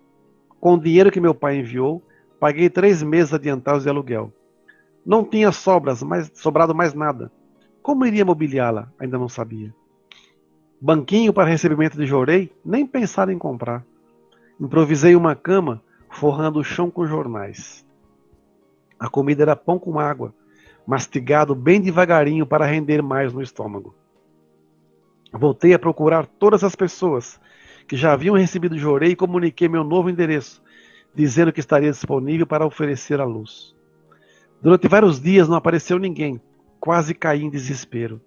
Com 0.60 0.74
o 0.74 0.78
dinheiro 0.78 1.10
que 1.10 1.18
meu 1.18 1.34
pai 1.34 1.56
enviou, 1.56 2.02
paguei 2.38 2.68
três 2.68 3.02
meses 3.02 3.32
adiantados 3.32 3.84
de 3.84 3.88
aluguel. 3.88 4.30
Não 5.02 5.24
tinha 5.24 5.50
sobras, 5.50 6.02
mais, 6.02 6.30
sobrado 6.34 6.74
mais 6.74 6.92
nada. 6.92 7.32
Como 7.80 8.04
iria 8.04 8.22
mobiliá-la? 8.22 8.92
Ainda 8.98 9.16
não 9.16 9.30
sabia. 9.30 9.74
Banquinho 10.78 11.32
para 11.32 11.48
recebimento 11.48 11.96
de 11.96 12.04
jorei? 12.04 12.52
Nem 12.62 12.86
pensar 12.86 13.30
em 13.30 13.38
comprar. 13.38 13.82
Improvisei 14.60 15.16
uma 15.16 15.34
cama, 15.34 15.82
forrando 16.10 16.58
o 16.58 16.64
chão 16.64 16.90
com 16.90 17.06
jornais. 17.06 17.82
A 19.00 19.08
comida 19.08 19.42
era 19.42 19.56
pão 19.56 19.78
com 19.78 19.98
água, 19.98 20.34
mastigado 20.86 21.54
bem 21.54 21.80
devagarinho 21.80 22.46
para 22.46 22.66
render 22.66 23.00
mais 23.00 23.32
no 23.32 23.40
estômago. 23.40 23.94
Voltei 25.32 25.72
a 25.72 25.78
procurar 25.78 26.26
todas 26.26 26.62
as 26.62 26.76
pessoas 26.76 27.40
que 27.92 27.96
já 27.98 28.14
haviam 28.14 28.34
recebido 28.34 28.78
jorei 28.78 29.14
comuniquei 29.14 29.68
meu 29.68 29.84
novo 29.84 30.08
endereço, 30.08 30.62
dizendo 31.14 31.52
que 31.52 31.60
estaria 31.60 31.90
disponível 31.90 32.46
para 32.46 32.64
oferecer 32.64 33.20
a 33.20 33.24
luz. 33.26 33.76
Durante 34.62 34.88
vários 34.88 35.20
dias 35.20 35.46
não 35.46 35.58
apareceu 35.58 35.98
ninguém, 35.98 36.40
quase 36.80 37.12
caí 37.12 37.42
em 37.42 37.50
desespero. 37.50 38.18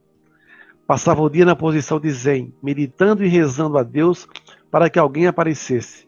Passava 0.86 1.24
o 1.24 1.30
dia 1.32 1.46
na 1.46 1.56
posição 1.56 2.00
de 2.00 2.12
zen, 2.12 2.54
meditando 2.62 3.26
e 3.26 3.28
rezando 3.28 3.76
a 3.80 3.82
Deus 3.82 4.28
para 4.70 4.88
que 4.88 5.00
alguém 5.00 5.26
aparecesse. 5.26 6.08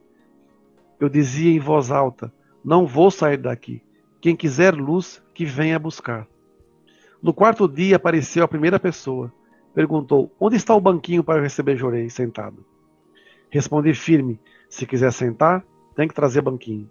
Eu 0.99 1.09
dizia 1.09 1.51
em 1.51 1.59
voz 1.59 1.89
alta: 1.89 2.31
Não 2.63 2.85
vou 2.85 3.09
sair 3.09 3.37
daqui. 3.37 3.81
Quem 4.21 4.35
quiser 4.35 4.75
luz, 4.75 5.19
que 5.33 5.45
venha 5.45 5.79
buscar. 5.79 6.27
No 7.19 7.33
quarto 7.33 7.67
dia 7.67 7.95
apareceu 7.95 8.43
a 8.43 8.47
primeira 8.47 8.79
pessoa. 8.79 9.33
Perguntou: 9.73 10.31
Onde 10.39 10.57
está 10.57 10.75
o 10.75 10.79
banquinho 10.79 11.23
para 11.23 11.41
receber 11.41 11.75
Jorei 11.75 12.07
sentado? 12.07 12.63
Respondi 13.49 13.93
firme: 13.93 14.39
Se 14.69 14.85
quiser 14.85 15.11
sentar, 15.11 15.63
tem 15.95 16.07
que 16.07 16.13
trazer 16.13 16.41
banquinho. 16.41 16.89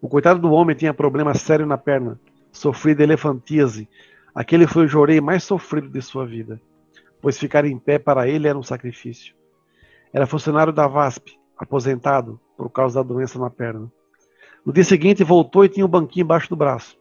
O 0.00 0.08
coitado 0.08 0.40
do 0.40 0.50
homem 0.50 0.76
tinha 0.76 0.92
problema 0.92 1.34
sério 1.34 1.64
na 1.64 1.78
perna, 1.78 2.20
sofria 2.50 2.94
de 2.94 3.02
elefantíase. 3.02 3.88
Aquele 4.34 4.66
foi 4.66 4.84
o 4.84 4.88
jorei 4.88 5.20
mais 5.20 5.44
sofrido 5.44 5.88
de 5.88 6.02
sua 6.02 6.26
vida, 6.26 6.60
pois 7.20 7.38
ficar 7.38 7.64
em 7.64 7.78
pé 7.78 7.98
para 7.98 8.28
ele 8.28 8.48
era 8.48 8.58
um 8.58 8.62
sacrifício. 8.62 9.34
Era 10.12 10.26
funcionário 10.26 10.72
da 10.72 10.86
VASP, 10.86 11.38
aposentado 11.56 12.40
por 12.56 12.68
causa 12.70 13.02
da 13.02 13.08
doença 13.08 13.38
na 13.38 13.48
perna. 13.48 13.90
No 14.64 14.72
dia 14.72 14.84
seguinte 14.84 15.24
voltou 15.24 15.64
e 15.64 15.68
tinha 15.68 15.86
um 15.86 15.88
banquinho 15.88 16.24
embaixo 16.24 16.48
do 16.48 16.56
braço. 16.56 16.98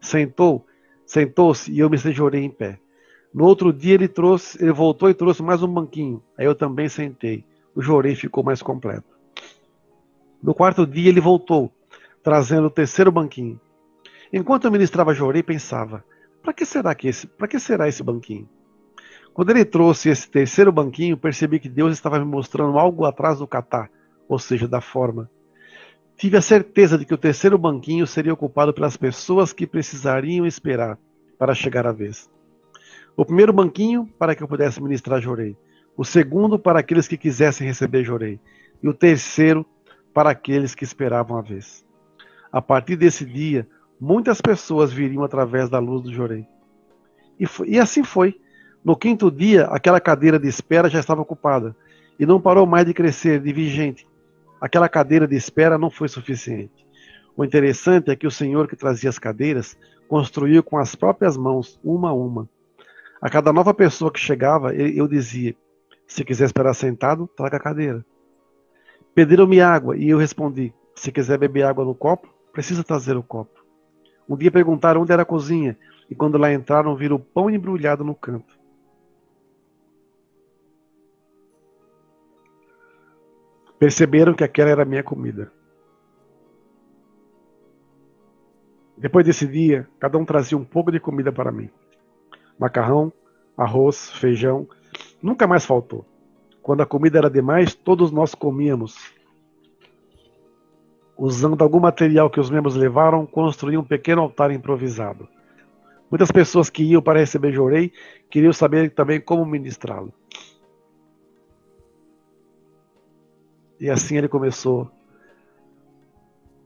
Sentou, 0.00 0.66
sentou-se 1.06 1.70
e 1.70 1.78
eu 1.78 1.90
me 1.90 1.98
sejorei 1.98 2.42
em 2.42 2.50
pé. 2.50 2.78
No 3.32 3.44
outro 3.44 3.72
dia 3.72 3.94
ele 3.94 4.08
trouxe, 4.08 4.62
ele 4.62 4.72
voltou 4.72 5.10
e 5.10 5.14
trouxe 5.14 5.42
mais 5.42 5.62
um 5.62 5.68
banquinho. 5.68 6.22
Aí 6.38 6.46
eu 6.46 6.54
também 6.54 6.88
sentei. 6.88 7.44
O 7.74 7.82
jorei 7.82 8.14
ficou 8.14 8.44
mais 8.44 8.62
completo. 8.62 9.14
No 10.42 10.54
quarto 10.54 10.86
dia 10.86 11.08
ele 11.08 11.20
voltou, 11.20 11.72
trazendo 12.22 12.66
o 12.66 12.70
terceiro 12.70 13.10
banquinho. 13.10 13.60
Enquanto 14.32 14.64
eu 14.64 14.70
ministrava 14.70 15.14
Jorei, 15.14 15.42
pensava: 15.42 16.04
para 16.42 16.52
que 16.52 16.66
será 16.66 16.94
que 16.94 17.08
esse, 17.08 17.26
para 17.26 17.48
que 17.48 17.58
será 17.58 17.88
esse 17.88 18.02
banquinho? 18.02 18.48
Quando 19.32 19.50
ele 19.50 19.64
trouxe 19.64 20.10
esse 20.10 20.28
terceiro 20.28 20.70
banquinho, 20.70 21.16
percebi 21.16 21.58
que 21.58 21.68
Deus 21.68 21.92
estava 21.92 22.18
me 22.18 22.24
mostrando 22.24 22.78
algo 22.78 23.04
atrás 23.04 23.38
do 23.38 23.46
catar, 23.46 23.90
ou 24.28 24.38
seja, 24.38 24.68
da 24.68 24.80
forma. 24.80 25.30
Tive 26.16 26.36
a 26.36 26.40
certeza 26.40 26.96
de 26.96 27.04
que 27.04 27.14
o 27.14 27.18
terceiro 27.18 27.58
banquinho 27.58 28.06
seria 28.06 28.32
ocupado 28.32 28.72
pelas 28.72 28.96
pessoas 28.96 29.52
que 29.52 29.66
precisariam 29.66 30.46
esperar 30.46 30.98
para 31.38 31.54
chegar 31.54 31.86
a 31.86 31.92
vez. 31.92 32.30
O 33.16 33.24
primeiro 33.24 33.52
banquinho 33.52 34.06
para 34.18 34.34
que 34.34 34.42
eu 34.42 34.48
pudesse 34.48 34.82
ministrar 34.82 35.20
Jorei. 35.20 35.56
O 35.96 36.04
segundo 36.04 36.58
para 36.58 36.80
aqueles 36.80 37.06
que 37.06 37.16
quisessem 37.16 37.66
receber 37.66 38.04
Jorei. 38.04 38.40
E 38.82 38.88
o 38.88 38.94
terceiro 38.94 39.64
para 40.12 40.30
aqueles 40.30 40.74
que 40.74 40.84
esperavam 40.84 41.36
a 41.38 41.42
vez. 41.42 41.84
A 42.52 42.60
partir 42.62 42.96
desse 42.96 43.24
dia, 43.24 43.66
muitas 44.00 44.40
pessoas 44.40 44.92
viriam 44.92 45.24
através 45.24 45.68
da 45.68 45.78
luz 45.78 46.02
do 46.02 46.12
Jorei. 46.12 46.46
E, 47.38 47.46
foi, 47.46 47.68
e 47.68 47.78
assim 47.78 48.04
foi. 48.04 48.40
No 48.84 48.96
quinto 48.96 49.30
dia, 49.30 49.64
aquela 49.66 50.00
cadeira 50.00 50.38
de 50.38 50.46
espera 50.46 50.88
já 50.88 51.00
estava 51.00 51.22
ocupada 51.22 51.74
e 52.18 52.26
não 52.26 52.40
parou 52.40 52.66
mais 52.66 52.86
de 52.86 52.94
crescer, 52.94 53.40
de 53.40 53.52
vigente. 53.52 54.06
Aquela 54.60 54.88
cadeira 54.88 55.26
de 55.26 55.36
espera 55.36 55.78
não 55.78 55.90
foi 55.90 56.08
suficiente. 56.08 56.86
O 57.36 57.44
interessante 57.44 58.10
é 58.10 58.16
que 58.16 58.26
o 58.26 58.30
senhor 58.30 58.68
que 58.68 58.76
trazia 58.76 59.10
as 59.10 59.18
cadeiras 59.18 59.76
construiu 60.06 60.62
com 60.62 60.78
as 60.78 60.94
próprias 60.94 61.36
mãos, 61.36 61.80
uma 61.82 62.10
a 62.10 62.12
uma. 62.12 62.48
A 63.20 63.28
cada 63.28 63.52
nova 63.52 63.74
pessoa 63.74 64.12
que 64.12 64.20
chegava, 64.20 64.74
eu 64.74 65.08
dizia: 65.08 65.56
se 66.06 66.24
quiser 66.24 66.44
esperar 66.44 66.74
sentado, 66.74 67.26
traga 67.26 67.56
a 67.56 67.60
cadeira. 67.60 68.04
Pediram-me 69.14 69.60
água 69.60 69.96
e 69.96 70.08
eu 70.08 70.18
respondi: 70.18 70.72
se 70.94 71.12
quiser 71.12 71.38
beber 71.38 71.64
água 71.64 71.84
no 71.84 71.94
copo, 71.94 72.28
precisa 72.52 72.84
trazer 72.84 73.16
o 73.16 73.22
copo. 73.22 73.64
Um 74.28 74.36
dia 74.36 74.50
perguntaram 74.50 75.02
onde 75.02 75.12
era 75.12 75.22
a 75.22 75.26
cozinha 75.26 75.78
e 76.10 76.14
quando 76.14 76.38
lá 76.38 76.52
entraram 76.52 76.96
viram 76.96 77.16
o 77.16 77.20
pão 77.20 77.50
embrulhado 77.50 78.04
no 78.04 78.14
canto. 78.14 78.58
Perceberam 83.78 84.34
que 84.34 84.44
aquela 84.44 84.70
era 84.70 84.82
a 84.82 84.86
minha 84.86 85.02
comida. 85.02 85.52
Depois 88.96 89.26
desse 89.26 89.46
dia, 89.46 89.88
cada 89.98 90.16
um 90.16 90.24
trazia 90.24 90.56
um 90.56 90.64
pouco 90.64 90.90
de 90.90 91.00
comida 91.00 91.32
para 91.32 91.50
mim. 91.50 91.68
Macarrão, 92.58 93.12
arroz, 93.56 94.10
feijão, 94.12 94.66
nunca 95.24 95.46
mais 95.46 95.64
faltou. 95.64 96.04
Quando 96.62 96.82
a 96.82 96.86
comida 96.86 97.18
era 97.18 97.30
demais, 97.30 97.74
todos 97.74 98.10
nós 98.10 98.34
comíamos. 98.34 99.12
Usando 101.16 101.62
algum 101.62 101.80
material 101.80 102.28
que 102.28 102.38
os 102.38 102.50
membros 102.50 102.74
levaram, 102.74 103.24
construí 103.24 103.78
um 103.78 103.84
pequeno 103.84 104.20
altar 104.20 104.50
improvisado. 104.50 105.26
Muitas 106.10 106.30
pessoas 106.30 106.68
que 106.68 106.84
iam 106.84 107.00
para 107.00 107.20
receber 107.20 107.52
Jorei 107.52 107.90
queriam 108.28 108.52
saber 108.52 108.90
também 108.90 109.20
como 109.20 109.46
ministrá-lo. 109.46 110.12
E 113.80 113.88
assim 113.88 114.18
ele 114.18 114.28
começou. 114.28 114.90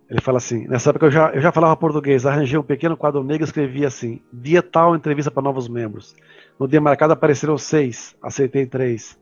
Ele 0.09 0.21
fala 0.21 0.39
assim: 0.39 0.67
nessa 0.67 0.91
época 0.91 1.07
eu 1.07 1.11
já, 1.11 1.31
eu 1.31 1.41
já 1.41 1.53
falava 1.53 1.77
português, 1.77 2.25
arranjei 2.25 2.59
um 2.59 2.63
pequeno 2.63 2.97
quadro 2.97 3.23
negro 3.23 3.45
e 3.45 3.47
escrevi 3.47 3.85
assim: 3.85 4.21
dia 4.33 4.63
tal, 4.63 4.97
entrevista 4.97 5.31
para 5.31 5.43
novos 5.43 5.69
membros. 5.69 6.17
No 6.59 6.67
dia 6.67 6.81
marcado 6.81 7.13
apareceram 7.13 7.59
seis, 7.59 8.17
aceitei 8.23 8.67
três. 8.67 9.19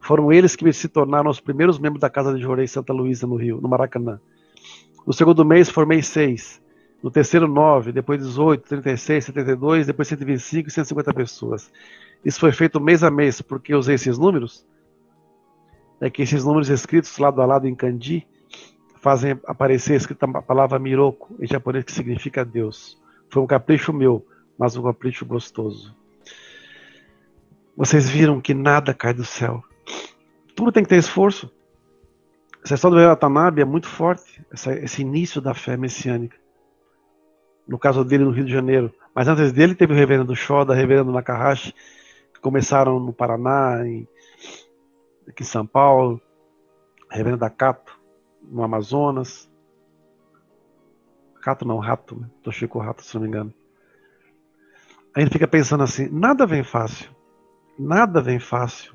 Foram 0.00 0.32
eles 0.32 0.54
que 0.54 0.72
se 0.72 0.88
tornaram 0.88 1.28
os 1.28 1.40
primeiros 1.40 1.78
membros 1.78 2.00
da 2.00 2.08
Casa 2.08 2.32
de 2.32 2.40
Jorei 2.40 2.68
Santa 2.68 2.92
Luísa, 2.92 3.26
no 3.26 3.34
Rio, 3.34 3.60
no 3.60 3.68
Maracanã. 3.68 4.20
No 5.04 5.12
segundo 5.12 5.44
mês, 5.44 5.68
formei 5.68 6.02
seis. 6.02 6.62
No 7.02 7.10
terceiro, 7.10 7.48
nove. 7.48 7.90
Depois, 7.90 8.20
18, 8.20 8.62
36, 8.62 9.24
72. 9.24 9.86
Depois, 9.86 10.06
125 10.06 10.68
e 10.68 10.72
150 10.72 11.14
pessoas. 11.14 11.70
Isso 12.24 12.38
foi 12.38 12.52
feito 12.52 12.80
mês 12.80 13.02
a 13.02 13.10
mês. 13.10 13.42
porque 13.42 13.74
usei 13.74 13.96
esses 13.96 14.18
números? 14.18 14.64
É 16.00 16.08
que 16.08 16.22
esses 16.22 16.44
números 16.44 16.68
escritos 16.68 17.18
lado 17.18 17.42
a 17.42 17.46
lado 17.46 17.66
em 17.66 17.74
kanji 17.74 18.26
fazem 19.00 19.38
aparecer 19.46 19.94
escrita 19.96 20.26
a 20.26 20.42
palavra 20.42 20.78
Miroko, 20.78 21.34
em 21.40 21.46
japonês, 21.46 21.84
que 21.84 21.92
significa 21.92 22.44
Deus. 22.44 23.00
Foi 23.30 23.42
um 23.42 23.46
capricho 23.46 23.92
meu, 23.92 24.26
mas 24.58 24.76
um 24.76 24.82
capricho 24.82 25.24
gostoso. 25.24 25.96
Vocês 27.76 28.08
viram 28.08 28.40
que 28.40 28.54
nada 28.54 28.92
cai 28.92 29.14
do 29.14 29.24
céu. 29.24 29.62
Tudo 30.54 30.72
tem 30.72 30.82
que 30.82 30.88
ter 30.88 30.96
esforço. 30.96 31.50
Essa 32.64 32.74
história 32.74 32.98
do 32.98 33.06
Watanabe 33.06 33.62
é 33.62 33.64
muito 33.64 33.86
forte, 33.86 34.44
essa, 34.52 34.72
esse 34.74 35.02
início 35.02 35.40
da 35.40 35.54
fé 35.54 35.76
messiânica. 35.76 36.36
No 37.66 37.78
caso 37.78 38.04
dele, 38.04 38.24
no 38.24 38.30
Rio 38.30 38.44
de 38.44 38.52
Janeiro. 38.52 38.92
Mas 39.14 39.28
antes 39.28 39.52
dele, 39.52 39.74
teve 39.74 39.92
o 39.92 39.96
reverendo 39.96 40.34
Shoda, 40.34 40.72
o 40.72 40.76
reverendo 40.76 41.12
Nakahashi, 41.12 41.72
que 42.34 42.40
começaram 42.40 42.98
no 42.98 43.12
Paraná, 43.12 43.86
em, 43.86 44.08
aqui 45.28 45.42
em 45.42 45.46
São 45.46 45.66
Paulo, 45.66 46.20
reverendo 47.10 47.44
Akato, 47.44 47.97
no 48.50 48.62
Amazonas. 48.62 49.50
Rato 51.44 51.66
não, 51.66 51.78
rato, 51.78 52.16
né? 52.16 52.28
Rato, 52.80 53.04
se 53.04 53.14
não 53.14 53.22
me 53.22 53.28
engano. 53.28 53.54
Aí 55.14 55.22
ele 55.22 55.30
fica 55.30 55.46
pensando 55.46 55.82
assim: 55.82 56.08
nada 56.08 56.46
vem 56.46 56.64
fácil. 56.64 57.10
Nada 57.78 58.20
vem 58.20 58.38
fácil. 58.38 58.92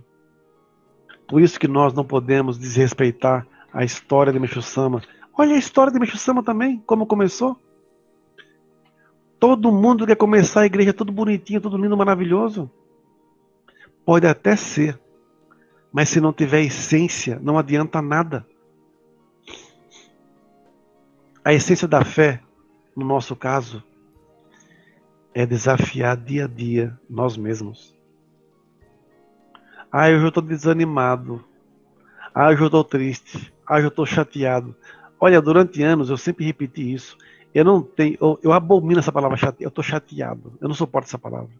Por 1.27 1.41
isso 1.41 1.59
que 1.59 1.67
nós 1.67 1.93
não 1.93 2.03
podemos 2.03 2.59
desrespeitar 2.59 3.47
a 3.71 3.83
história 3.83 4.31
de 4.31 4.39
Meixo 4.39 4.61
Sama, 4.61 5.01
Olha 5.35 5.55
a 5.55 5.57
história 5.57 5.91
de 5.91 5.97
Meixo 5.97 6.17
Sama 6.17 6.43
também, 6.43 6.81
como 6.85 7.07
começou. 7.07 7.57
Todo 9.39 9.71
mundo 9.71 10.05
quer 10.05 10.15
começar 10.15 10.61
a 10.61 10.65
igreja 10.65 10.93
tudo 10.93 11.11
bonitinho, 11.11 11.59
tudo 11.59 11.75
lindo, 11.75 11.97
maravilhoso. 11.97 12.69
Pode 14.05 14.27
até 14.27 14.55
ser. 14.55 14.99
Mas 15.91 16.09
se 16.09 16.21
não 16.21 16.31
tiver 16.31 16.61
essência, 16.61 17.39
não 17.41 17.57
adianta 17.57 17.99
nada. 18.01 18.45
A 21.45 21.53
essência 21.53 21.89
da 21.89 22.05
fé, 22.05 22.41
no 22.95 23.05
nosso 23.05 23.35
caso, 23.35 23.83
é 25.33 25.45
desafiar 25.45 26.15
dia 26.15 26.45
a 26.45 26.47
dia 26.47 26.97
nós 27.09 27.35
mesmos. 27.35 27.93
Ah, 29.91 30.09
eu 30.09 30.21
já 30.21 30.29
estou 30.29 30.41
desanimado. 30.41 31.43
Ah, 32.33 32.53
eu 32.53 32.57
já 32.57 32.65
estou 32.67 32.83
triste. 32.85 33.53
Ah, 33.67 33.81
eu 33.81 33.89
estou 33.89 34.05
chateado. 34.05 34.73
Olha, 35.19 35.41
durante 35.41 35.83
anos 35.83 36.09
eu 36.09 36.15
sempre 36.15 36.45
repeti 36.45 36.93
isso. 36.93 37.17
Eu 37.53 37.65
não 37.65 37.81
tenho, 37.81 38.17
eu, 38.21 38.39
eu 38.41 38.53
abomino 38.53 39.01
essa 39.01 39.11
palavra 39.11 39.35
chateado. 39.35 39.63
Eu 39.63 39.69
estou 39.69 39.83
chateado. 39.83 40.57
Eu 40.61 40.69
não 40.69 40.75
suporto 40.75 41.07
essa 41.07 41.19
palavra. 41.19 41.51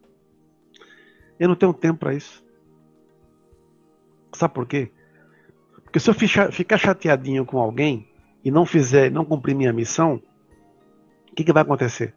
Eu 1.38 1.50
não 1.50 1.56
tenho 1.56 1.74
tempo 1.74 2.00
para 2.00 2.14
isso. 2.14 2.42
Sabe 4.32 4.54
por 4.54 4.66
quê? 4.66 4.94
Porque 5.84 6.00
se 6.00 6.10
eu 6.10 6.14
ficar 6.14 6.78
chateadinho 6.78 7.46
com 7.46 7.60
alguém 7.60 8.08
e 8.44 8.52
não 8.52 8.66
fizer, 8.66 9.10
não 9.10 9.24
cumprir 9.24 9.56
minha 9.56 9.72
missão, 9.72 10.22
o 11.32 11.36
que, 11.36 11.44
que 11.44 11.54
vai 11.54 11.64
acontecer? 11.64 12.14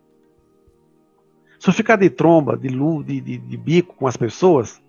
Se 1.58 1.70
eu 1.70 1.74
ficar 1.74 1.96
de 1.96 2.10
tromba, 2.10 2.56
de 2.56 2.68
luz, 2.68 3.06
de, 3.06 3.20
de, 3.20 3.38
de, 3.38 3.56
bico 3.56 3.94
com 3.94 4.06
as 4.06 4.16
pessoas, 4.16 4.82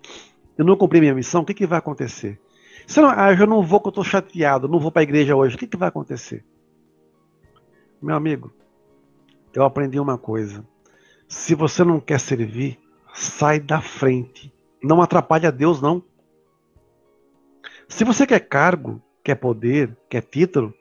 eu 0.57 0.65
não 0.65 0.75
cumprir 0.75 0.99
minha 0.99 1.15
missão, 1.15 1.41
o 1.41 1.45
que, 1.45 1.53
que 1.53 1.65
vai 1.65 1.79
acontecer? 1.79 2.39
Se 2.85 2.99
eu, 2.99 3.03
não, 3.03 3.11
ah, 3.11 3.33
eu 3.33 3.47
não 3.47 3.63
vou, 3.63 3.79
que 3.79 3.87
eu 3.87 3.89
estou 3.89 4.03
chateado, 4.03 4.67
não 4.67 4.79
vou 4.79 4.91
para 4.91 5.01
a 5.01 5.03
igreja 5.03 5.35
hoje, 5.35 5.55
o 5.55 5.59
que, 5.59 5.67
que 5.67 5.77
vai 5.77 5.89
acontecer? 5.89 6.43
Meu 8.01 8.15
amigo, 8.15 8.51
eu 9.53 9.63
aprendi 9.63 9.99
uma 9.99 10.17
coisa. 10.17 10.65
Se 11.27 11.55
você 11.55 11.83
não 11.83 11.99
quer 11.99 12.19
servir, 12.19 12.79
sai 13.13 13.59
da 13.59 13.81
frente. 13.81 14.53
Não 14.83 15.01
atrapalhe 15.01 15.47
a 15.47 15.51
Deus, 15.51 15.81
não. 15.81 16.03
Se 17.87 18.03
você 18.03 18.27
quer 18.27 18.41
cargo, 18.41 19.01
quer 19.23 19.35
poder, 19.35 19.97
quer 20.09 20.21
título, 20.21 20.73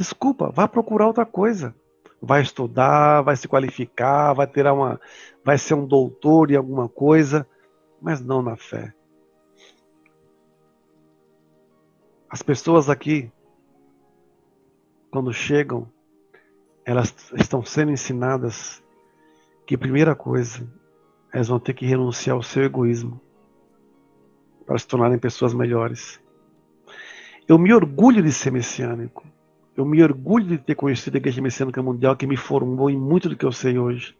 desculpa, 0.00 0.50
vá 0.50 0.66
procurar 0.66 1.06
outra 1.06 1.26
coisa. 1.26 1.74
Vai 2.22 2.40
estudar, 2.40 3.20
vai 3.20 3.36
se 3.36 3.46
qualificar, 3.46 4.32
vai 4.32 4.46
ter 4.46 4.66
uma, 4.66 4.98
vai 5.44 5.58
ser 5.58 5.74
um 5.74 5.86
doutor 5.86 6.50
em 6.50 6.56
alguma 6.56 6.88
coisa, 6.88 7.46
mas 8.00 8.18
não 8.18 8.40
na 8.40 8.56
fé. 8.56 8.94
As 12.30 12.40
pessoas 12.40 12.88
aqui, 12.88 13.30
quando 15.10 15.34
chegam, 15.34 15.86
elas 16.82 17.14
estão 17.34 17.62
sendo 17.62 17.90
ensinadas 17.90 18.82
que, 19.66 19.76
primeira 19.76 20.14
coisa, 20.14 20.66
elas 21.30 21.48
vão 21.48 21.60
ter 21.60 21.74
que 21.74 21.84
renunciar 21.84 22.36
ao 22.36 22.42
seu 22.42 22.62
egoísmo 22.62 23.20
para 24.64 24.78
se 24.78 24.86
tornarem 24.86 25.18
pessoas 25.18 25.52
melhores. 25.52 26.18
Eu 27.46 27.58
me 27.58 27.72
orgulho 27.74 28.22
de 28.22 28.32
ser 28.32 28.50
messiânico. 28.50 29.26
Eu 29.80 29.86
me 29.86 30.02
orgulho 30.02 30.44
de 30.44 30.58
ter 30.58 30.74
conhecido 30.74 31.14
a 31.14 31.16
Igreja 31.16 31.40
Messiânica 31.40 31.82
Mundial, 31.82 32.14
que 32.14 32.26
me 32.26 32.36
formou 32.36 32.90
em 32.90 32.98
muito 32.98 33.30
do 33.30 33.34
que 33.34 33.46
eu 33.46 33.50
sei 33.50 33.78
hoje. 33.78 34.14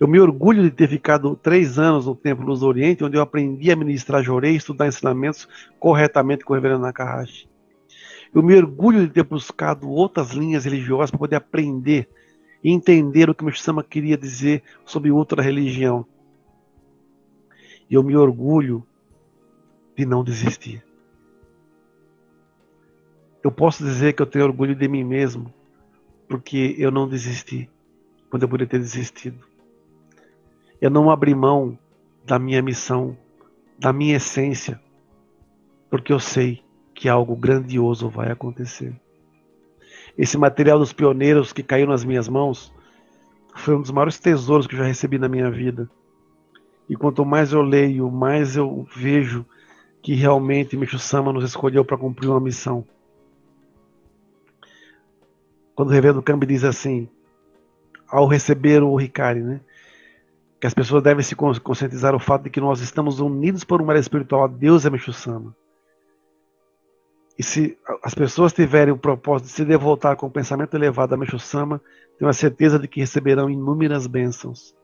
Eu 0.00 0.08
me 0.08 0.18
orgulho 0.18 0.62
de 0.62 0.70
ter 0.70 0.88
ficado 0.88 1.36
três 1.36 1.78
anos 1.78 2.06
no 2.06 2.16
Templo 2.16 2.46
Luz 2.46 2.60
do 2.60 2.66
Oriente, 2.66 3.04
onde 3.04 3.14
eu 3.14 3.20
aprendi 3.20 3.70
a 3.70 3.76
ministrar 3.76 4.22
jorei 4.22 4.54
e 4.54 4.56
estudar 4.56 4.86
ensinamentos 4.86 5.46
corretamente 5.78 6.46
com 6.46 6.54
o 6.54 6.56
Reverendo 6.56 6.80
Nakahashi. 6.80 7.46
Eu 8.34 8.42
me 8.42 8.56
orgulho 8.56 9.06
de 9.06 9.12
ter 9.12 9.22
buscado 9.22 9.86
outras 9.86 10.30
linhas 10.30 10.64
religiosas 10.64 11.10
para 11.10 11.18
poder 11.18 11.36
aprender 11.36 12.08
e 12.64 12.72
entender 12.72 13.28
o 13.28 13.34
que 13.34 13.42
o 13.42 13.46
Mishama 13.46 13.84
queria 13.84 14.16
dizer 14.16 14.62
sobre 14.86 15.10
outra 15.10 15.42
religião. 15.42 16.06
E 17.90 17.92
eu 17.92 18.02
me 18.02 18.16
orgulho 18.16 18.82
de 19.94 20.06
não 20.06 20.24
desistir. 20.24 20.85
Eu 23.42 23.50
posso 23.50 23.84
dizer 23.84 24.12
que 24.12 24.22
eu 24.22 24.26
tenho 24.26 24.44
orgulho 24.44 24.74
de 24.74 24.88
mim 24.88 25.04
mesmo, 25.04 25.52
porque 26.28 26.74
eu 26.78 26.90
não 26.90 27.08
desisti 27.08 27.70
quando 28.30 28.42
eu 28.42 28.48
poderia 28.48 28.70
ter 28.70 28.78
desistido. 28.78 29.38
Eu 30.80 30.90
não 30.90 31.10
abri 31.10 31.34
mão 31.34 31.78
da 32.24 32.38
minha 32.38 32.60
missão, 32.60 33.16
da 33.78 33.92
minha 33.92 34.16
essência, 34.16 34.80
porque 35.88 36.12
eu 36.12 36.18
sei 36.18 36.62
que 36.94 37.08
algo 37.08 37.36
grandioso 37.36 38.08
vai 38.08 38.30
acontecer. 38.30 38.94
Esse 40.18 40.38
material 40.38 40.78
dos 40.78 40.92
pioneiros 40.92 41.52
que 41.52 41.62
caiu 41.62 41.86
nas 41.86 42.04
minhas 42.04 42.28
mãos 42.28 42.72
foi 43.54 43.74
um 43.74 43.80
dos 43.80 43.90
maiores 43.90 44.18
tesouros 44.18 44.66
que 44.66 44.74
eu 44.74 44.78
já 44.78 44.84
recebi 44.84 45.18
na 45.18 45.28
minha 45.28 45.50
vida. 45.50 45.88
E 46.88 46.96
quanto 46.96 47.24
mais 47.24 47.52
eu 47.52 47.62
leio, 47.62 48.10
mais 48.10 48.56
eu 48.56 48.86
vejo 48.94 49.44
que 50.02 50.14
realmente 50.14 50.76
Micho 50.76 50.98
Sama 50.98 51.32
nos 51.32 51.44
escolheu 51.44 51.84
para 51.84 51.98
cumprir 51.98 52.28
uma 52.28 52.40
missão. 52.40 52.86
Quando 55.76 55.90
o 55.90 55.92
Reverendo 55.92 56.22
Cambi 56.22 56.46
diz 56.46 56.64
assim, 56.64 57.06
ao 58.08 58.26
receber 58.26 58.82
o 58.82 58.96
Ricari, 58.96 59.42
né? 59.42 59.60
Que 60.58 60.66
as 60.66 60.72
pessoas 60.72 61.02
devem 61.02 61.22
se 61.22 61.36
conscientizar 61.36 62.14
o 62.14 62.18
fato 62.18 62.44
de 62.44 62.50
que 62.50 62.60
nós 62.60 62.80
estamos 62.80 63.20
unidos 63.20 63.62
por 63.62 63.82
uma 63.82 63.92
era 63.92 64.00
espiritual 64.00 64.44
a 64.44 64.48
Deus 64.48 64.86
é 64.86 65.12
Sama. 65.12 65.54
E 67.38 67.42
se 67.42 67.76
as 68.02 68.14
pessoas 68.14 68.54
tiverem 68.54 68.94
o 68.94 68.96
propósito 68.96 69.48
de 69.48 69.52
se 69.52 69.64
devotar 69.66 70.16
com 70.16 70.26
o 70.26 70.30
pensamento 70.30 70.74
elevado 70.74 71.14
a 71.14 71.38
Sama, 71.38 71.78
tenho 72.18 72.30
a 72.30 72.32
certeza 72.32 72.78
de 72.78 72.88
que 72.88 73.00
receberão 73.00 73.50
inúmeras 73.50 74.06
bênçãos. 74.06 74.74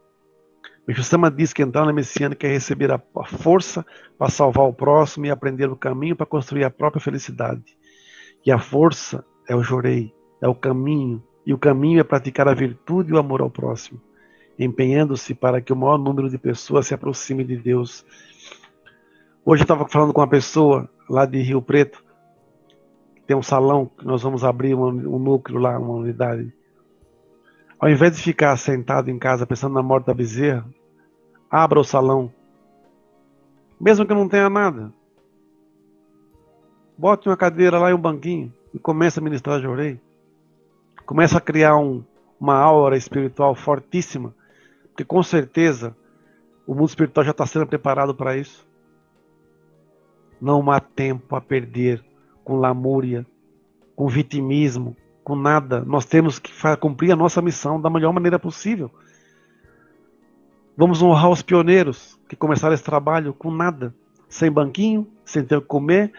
Sama 1.03 1.31
diz 1.31 1.55
que 1.55 1.63
entrar 1.63 1.87
na 1.87 1.93
messiânica 1.93 2.47
é 2.47 2.51
receber 2.51 2.91
a 2.91 2.99
força 3.25 3.87
para 4.19 4.29
salvar 4.29 4.67
o 4.67 4.75
próximo 4.75 5.25
e 5.25 5.31
aprender 5.31 5.71
o 5.71 5.77
caminho 5.77 6.15
para 6.15 6.27
construir 6.27 6.65
a 6.65 6.71
própria 6.71 7.01
felicidade. 7.01 7.65
E 8.45 8.53
a 8.53 8.59
força 8.59 9.25
é 9.49 9.57
o 9.57 9.63
jorei, 9.63 10.13
é 10.43 10.49
o 10.49 10.55
caminho, 10.57 11.23
e 11.47 11.55
o 11.55 11.59
caminho 11.59 12.01
é 12.01 12.05
praticar 12.05 12.49
a 12.49 12.55
virtude 12.55 13.11
e 13.11 13.15
o 13.15 13.19
amor 13.19 13.41
ao 13.41 13.49
próximo, 13.49 14.01
empenhando-se 14.59 15.35
para 15.35 15.61
que 15.61 15.73
o 15.73 15.77
maior 15.77 15.97
número 15.97 16.29
de 16.29 16.37
pessoas 16.37 16.89
se 16.89 16.95
aproxime 16.95 17.45
de 17.45 17.57
Deus. 17.57 18.05
Hoje 19.45 19.63
eu 19.63 19.65
estava 19.65 19.89
falando 19.89 20.13
com 20.13 20.21
uma 20.21 20.29
pessoa 20.29 20.91
lá 21.09 21.25
de 21.25 21.41
Rio 21.41 21.63
Preto, 21.63 22.05
tem 23.25 23.37
um 23.37 23.43
salão 23.43 23.87
que 23.87 24.05
nós 24.05 24.21
vamos 24.21 24.43
abrir 24.43 24.75
um, 24.75 24.89
um 24.89 25.19
núcleo 25.19 25.61
lá, 25.61 25.79
uma 25.79 25.95
unidade. 25.95 26.53
Ao 27.79 27.89
invés 27.89 28.17
de 28.17 28.23
ficar 28.23 28.57
sentado 28.57 29.11
em 29.11 29.19
casa 29.19 29.47
pensando 29.47 29.75
na 29.75 29.83
morte 29.83 30.07
da 30.07 30.15
bezerra, 30.15 30.67
abra 31.49 31.79
o 31.79 31.85
salão. 31.85 32.33
Mesmo 33.81 34.05
que 34.05 34.13
não 34.13 34.29
tenha 34.29 34.51
nada. 34.51 34.93
Bote 36.99 37.29
uma 37.29 37.37
cadeira 37.37 37.79
lá 37.79 37.91
e 37.91 37.95
um 37.95 37.99
banquinho 37.99 38.53
e 38.75 38.79
comece 38.79 39.21
a 39.21 39.23
ministrar 39.23 39.65
orelha 39.65 40.01
começa 41.05 41.39
a 41.39 41.41
criar 41.41 41.77
um, 41.77 42.05
uma 42.41 42.57
aura 42.57 42.97
espiritual 42.97 43.55
fortíssima, 43.55 44.35
porque 44.89 45.05
com 45.05 45.23
certeza 45.23 45.97
o 46.67 46.75
mundo 46.75 46.89
espiritual 46.89 47.25
já 47.25 47.31
está 47.31 47.47
sendo 47.47 47.67
preparado 47.67 48.15
para 48.15 48.37
isso. 48.37 48.67
Não 50.41 50.71
há 50.71 50.81
tempo 50.81 51.37
a 51.37 51.41
perder 51.41 52.05
com 52.45 52.57
lamúria, 52.57 53.27
com 53.95 54.09
vitimismo, 54.09 54.97
com 55.23 55.37
nada. 55.37 55.85
Nós 55.85 56.05
temos 56.05 56.39
que 56.39 56.53
cumprir 56.81 57.13
a 57.13 57.17
nossa 57.17 57.41
missão 57.41 57.81
da 57.81 57.89
melhor 57.89 58.13
maneira 58.13 58.39
possível. 58.39 58.91
Vamos 60.77 61.03
honrar 61.03 61.31
os 61.31 61.43
pioneiros 61.43 62.19
que 62.29 62.35
começaram 62.35 62.75
esse 62.75 62.83
trabalho 62.83 63.35
com 63.35 63.51
nada, 63.51 63.95
sem 64.29 64.51
banquinho, 64.51 65.07
sem 65.25 65.45
ter 65.45 65.57
o 65.57 65.61
que 65.63 65.69
comer, 65.69 66.13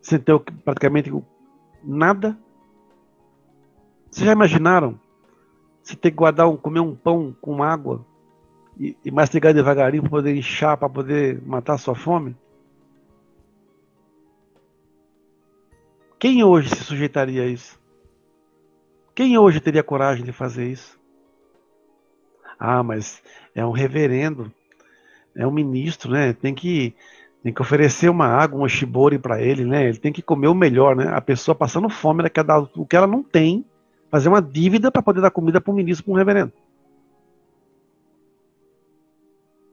sem 0.00 0.18
ter 0.18 0.38
praticamente 0.64 1.12
nada, 1.82 2.38
vocês 4.10 4.26
já 4.26 4.32
imaginaram? 4.32 4.98
Você 5.82 5.94
ter 5.94 6.10
que 6.10 6.16
guardar 6.16 6.48
um, 6.48 6.56
comer 6.56 6.80
um 6.80 6.94
pão 6.94 7.34
com 7.40 7.62
água 7.62 8.04
e, 8.78 8.96
e 9.04 9.10
mastigar 9.10 9.54
devagarinho 9.54 10.02
para 10.02 10.10
poder 10.10 10.34
inchar, 10.34 10.76
para 10.76 10.88
poder 10.88 11.40
matar 11.46 11.74
a 11.74 11.78
sua 11.78 11.94
fome? 11.94 12.36
Quem 16.18 16.44
hoje 16.44 16.68
se 16.68 16.84
sujeitaria 16.84 17.44
a 17.44 17.46
isso? 17.46 17.80
Quem 19.14 19.38
hoje 19.38 19.60
teria 19.60 19.82
coragem 19.82 20.24
de 20.24 20.32
fazer 20.32 20.66
isso? 20.66 20.98
Ah, 22.58 22.82
mas 22.82 23.22
é 23.54 23.64
um 23.64 23.70
reverendo, 23.70 24.52
é 25.34 25.46
um 25.46 25.50
ministro, 25.50 26.10
né? 26.10 26.32
Tem 26.32 26.54
que 26.54 26.94
tem 27.42 27.54
que 27.54 27.62
oferecer 27.62 28.10
uma 28.10 28.26
água, 28.26 28.62
um 28.62 28.68
shibori 28.68 29.18
para 29.18 29.40
ele, 29.40 29.64
né? 29.64 29.88
Ele 29.88 29.98
tem 29.98 30.12
que 30.12 30.20
comer 30.20 30.48
o 30.48 30.54
melhor, 30.54 30.94
né? 30.94 31.08
A 31.08 31.22
pessoa 31.22 31.54
passando 31.54 31.88
fome, 31.88 32.20
ela 32.20 32.28
quer 32.28 32.44
dar 32.44 32.58
o 32.58 32.84
que 32.84 32.94
ela 32.94 33.06
não 33.06 33.22
tem 33.22 33.64
fazer 34.10 34.28
uma 34.28 34.42
dívida 34.42 34.90
para 34.90 35.02
poder 35.02 35.20
dar 35.20 35.30
comida 35.30 35.60
para 35.60 35.72
um 35.72 35.76
ministro, 35.76 36.04
para 36.04 36.12
um 36.12 36.16
reverendo. 36.16 36.52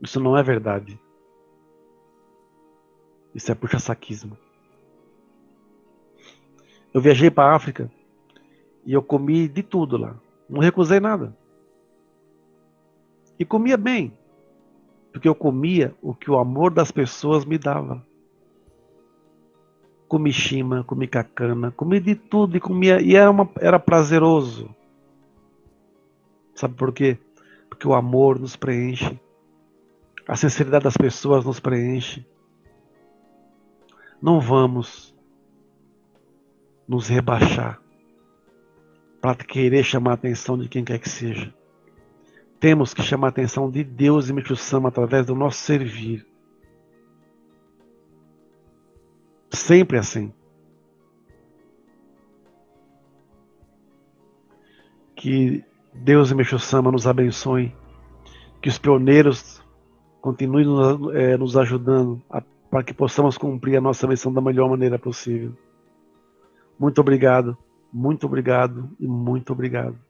Isso 0.02 0.20
não 0.20 0.38
é 0.38 0.44
verdade. 0.44 1.00
Isso 3.34 3.52
é 3.52 3.56
puxa-saquismo. 3.56 4.38
Eu 6.94 7.02
viajei 7.02 7.30
para 7.30 7.52
a 7.52 7.56
África 7.56 7.92
E 8.86 8.94
eu 8.94 9.04
comi 9.04 9.48
de 9.48 9.62
tudo 9.62 9.98
lá. 9.98 10.16
Não 10.50 10.62
recusei 10.62 11.00
nada. 11.00 11.36
E 13.38 13.46
comia 13.46 13.76
bem. 13.76 14.14
Porque 15.12 15.28
eu 15.28 15.36
comia 15.36 15.96
o 16.02 16.14
que 16.14 16.32
o 16.32 16.38
amor 16.38 16.72
das 16.72 16.92
pessoas 16.92 17.44
me 17.44 17.58
dava. 17.58 18.06
Comi 20.08 20.32
chima, 20.32 20.84
comi 20.84 21.08
cacana, 21.08 21.72
comi 21.72 22.00
de 22.00 22.16
tudo 22.16 22.56
e 22.56 22.60
comia. 22.60 23.02
E 23.02 23.16
era, 23.16 23.30
uma, 23.30 23.50
era 23.60 23.80
prazeroso. 23.80 24.74
Sabe 26.56 26.76
por 26.76 26.94
quê? 26.94 27.18
Porque 27.70 27.88
o 27.88 27.94
amor 27.94 28.40
nos 28.40 28.56
preenche. 28.56 29.20
A 30.28 30.36
sinceridade 30.36 30.86
das 30.86 30.98
pessoas 30.98 31.46
nos 31.46 31.60
preenche. 31.60 32.26
Não 34.22 34.40
vamos 34.40 35.14
nos 36.88 37.08
rebaixar 37.08 37.80
para 39.22 39.36
querer 39.36 39.84
chamar 39.84 40.12
a 40.12 40.14
atenção 40.14 40.58
de 40.58 40.70
quem 40.70 40.84
quer 40.84 41.00
que 41.00 41.10
seja. 41.10 41.54
Temos 42.60 42.94
que 42.94 43.04
chamar 43.04 43.28
a 43.28 43.30
atenção 43.30 43.70
de 43.70 43.84
Deus 43.84 44.30
e 44.30 44.34
Michusama 44.34 44.90
através 44.90 45.26
do 45.26 45.36
nosso 45.36 45.60
servir. 45.60 46.26
Sempre 49.50 49.98
assim. 49.98 50.34
Que 55.16 55.64
Deus 55.94 56.32
e 56.32 56.36
Michusama 56.36 56.92
nos 56.92 57.08
abençoe. 57.08 57.76
Que 58.62 58.70
os 58.70 58.78
pioneiros 58.78 59.64
continuem 60.22 60.66
nos, 60.66 61.16
é, 61.16 61.38
nos 61.38 61.58
ajudando 61.58 62.22
para 62.70 62.84
que 62.84 62.94
possamos 62.94 63.38
cumprir 63.38 63.78
a 63.78 63.82
nossa 63.82 64.08
missão 64.08 64.32
da 64.34 64.42
melhor 64.42 64.70
maneira 64.70 65.00
possível. 65.00 65.54
Muito 66.78 67.00
obrigado, 67.00 67.58
muito 67.92 68.26
obrigado 68.26 68.90
e 69.00 69.08
muito 69.08 69.54
obrigado. 69.54 70.07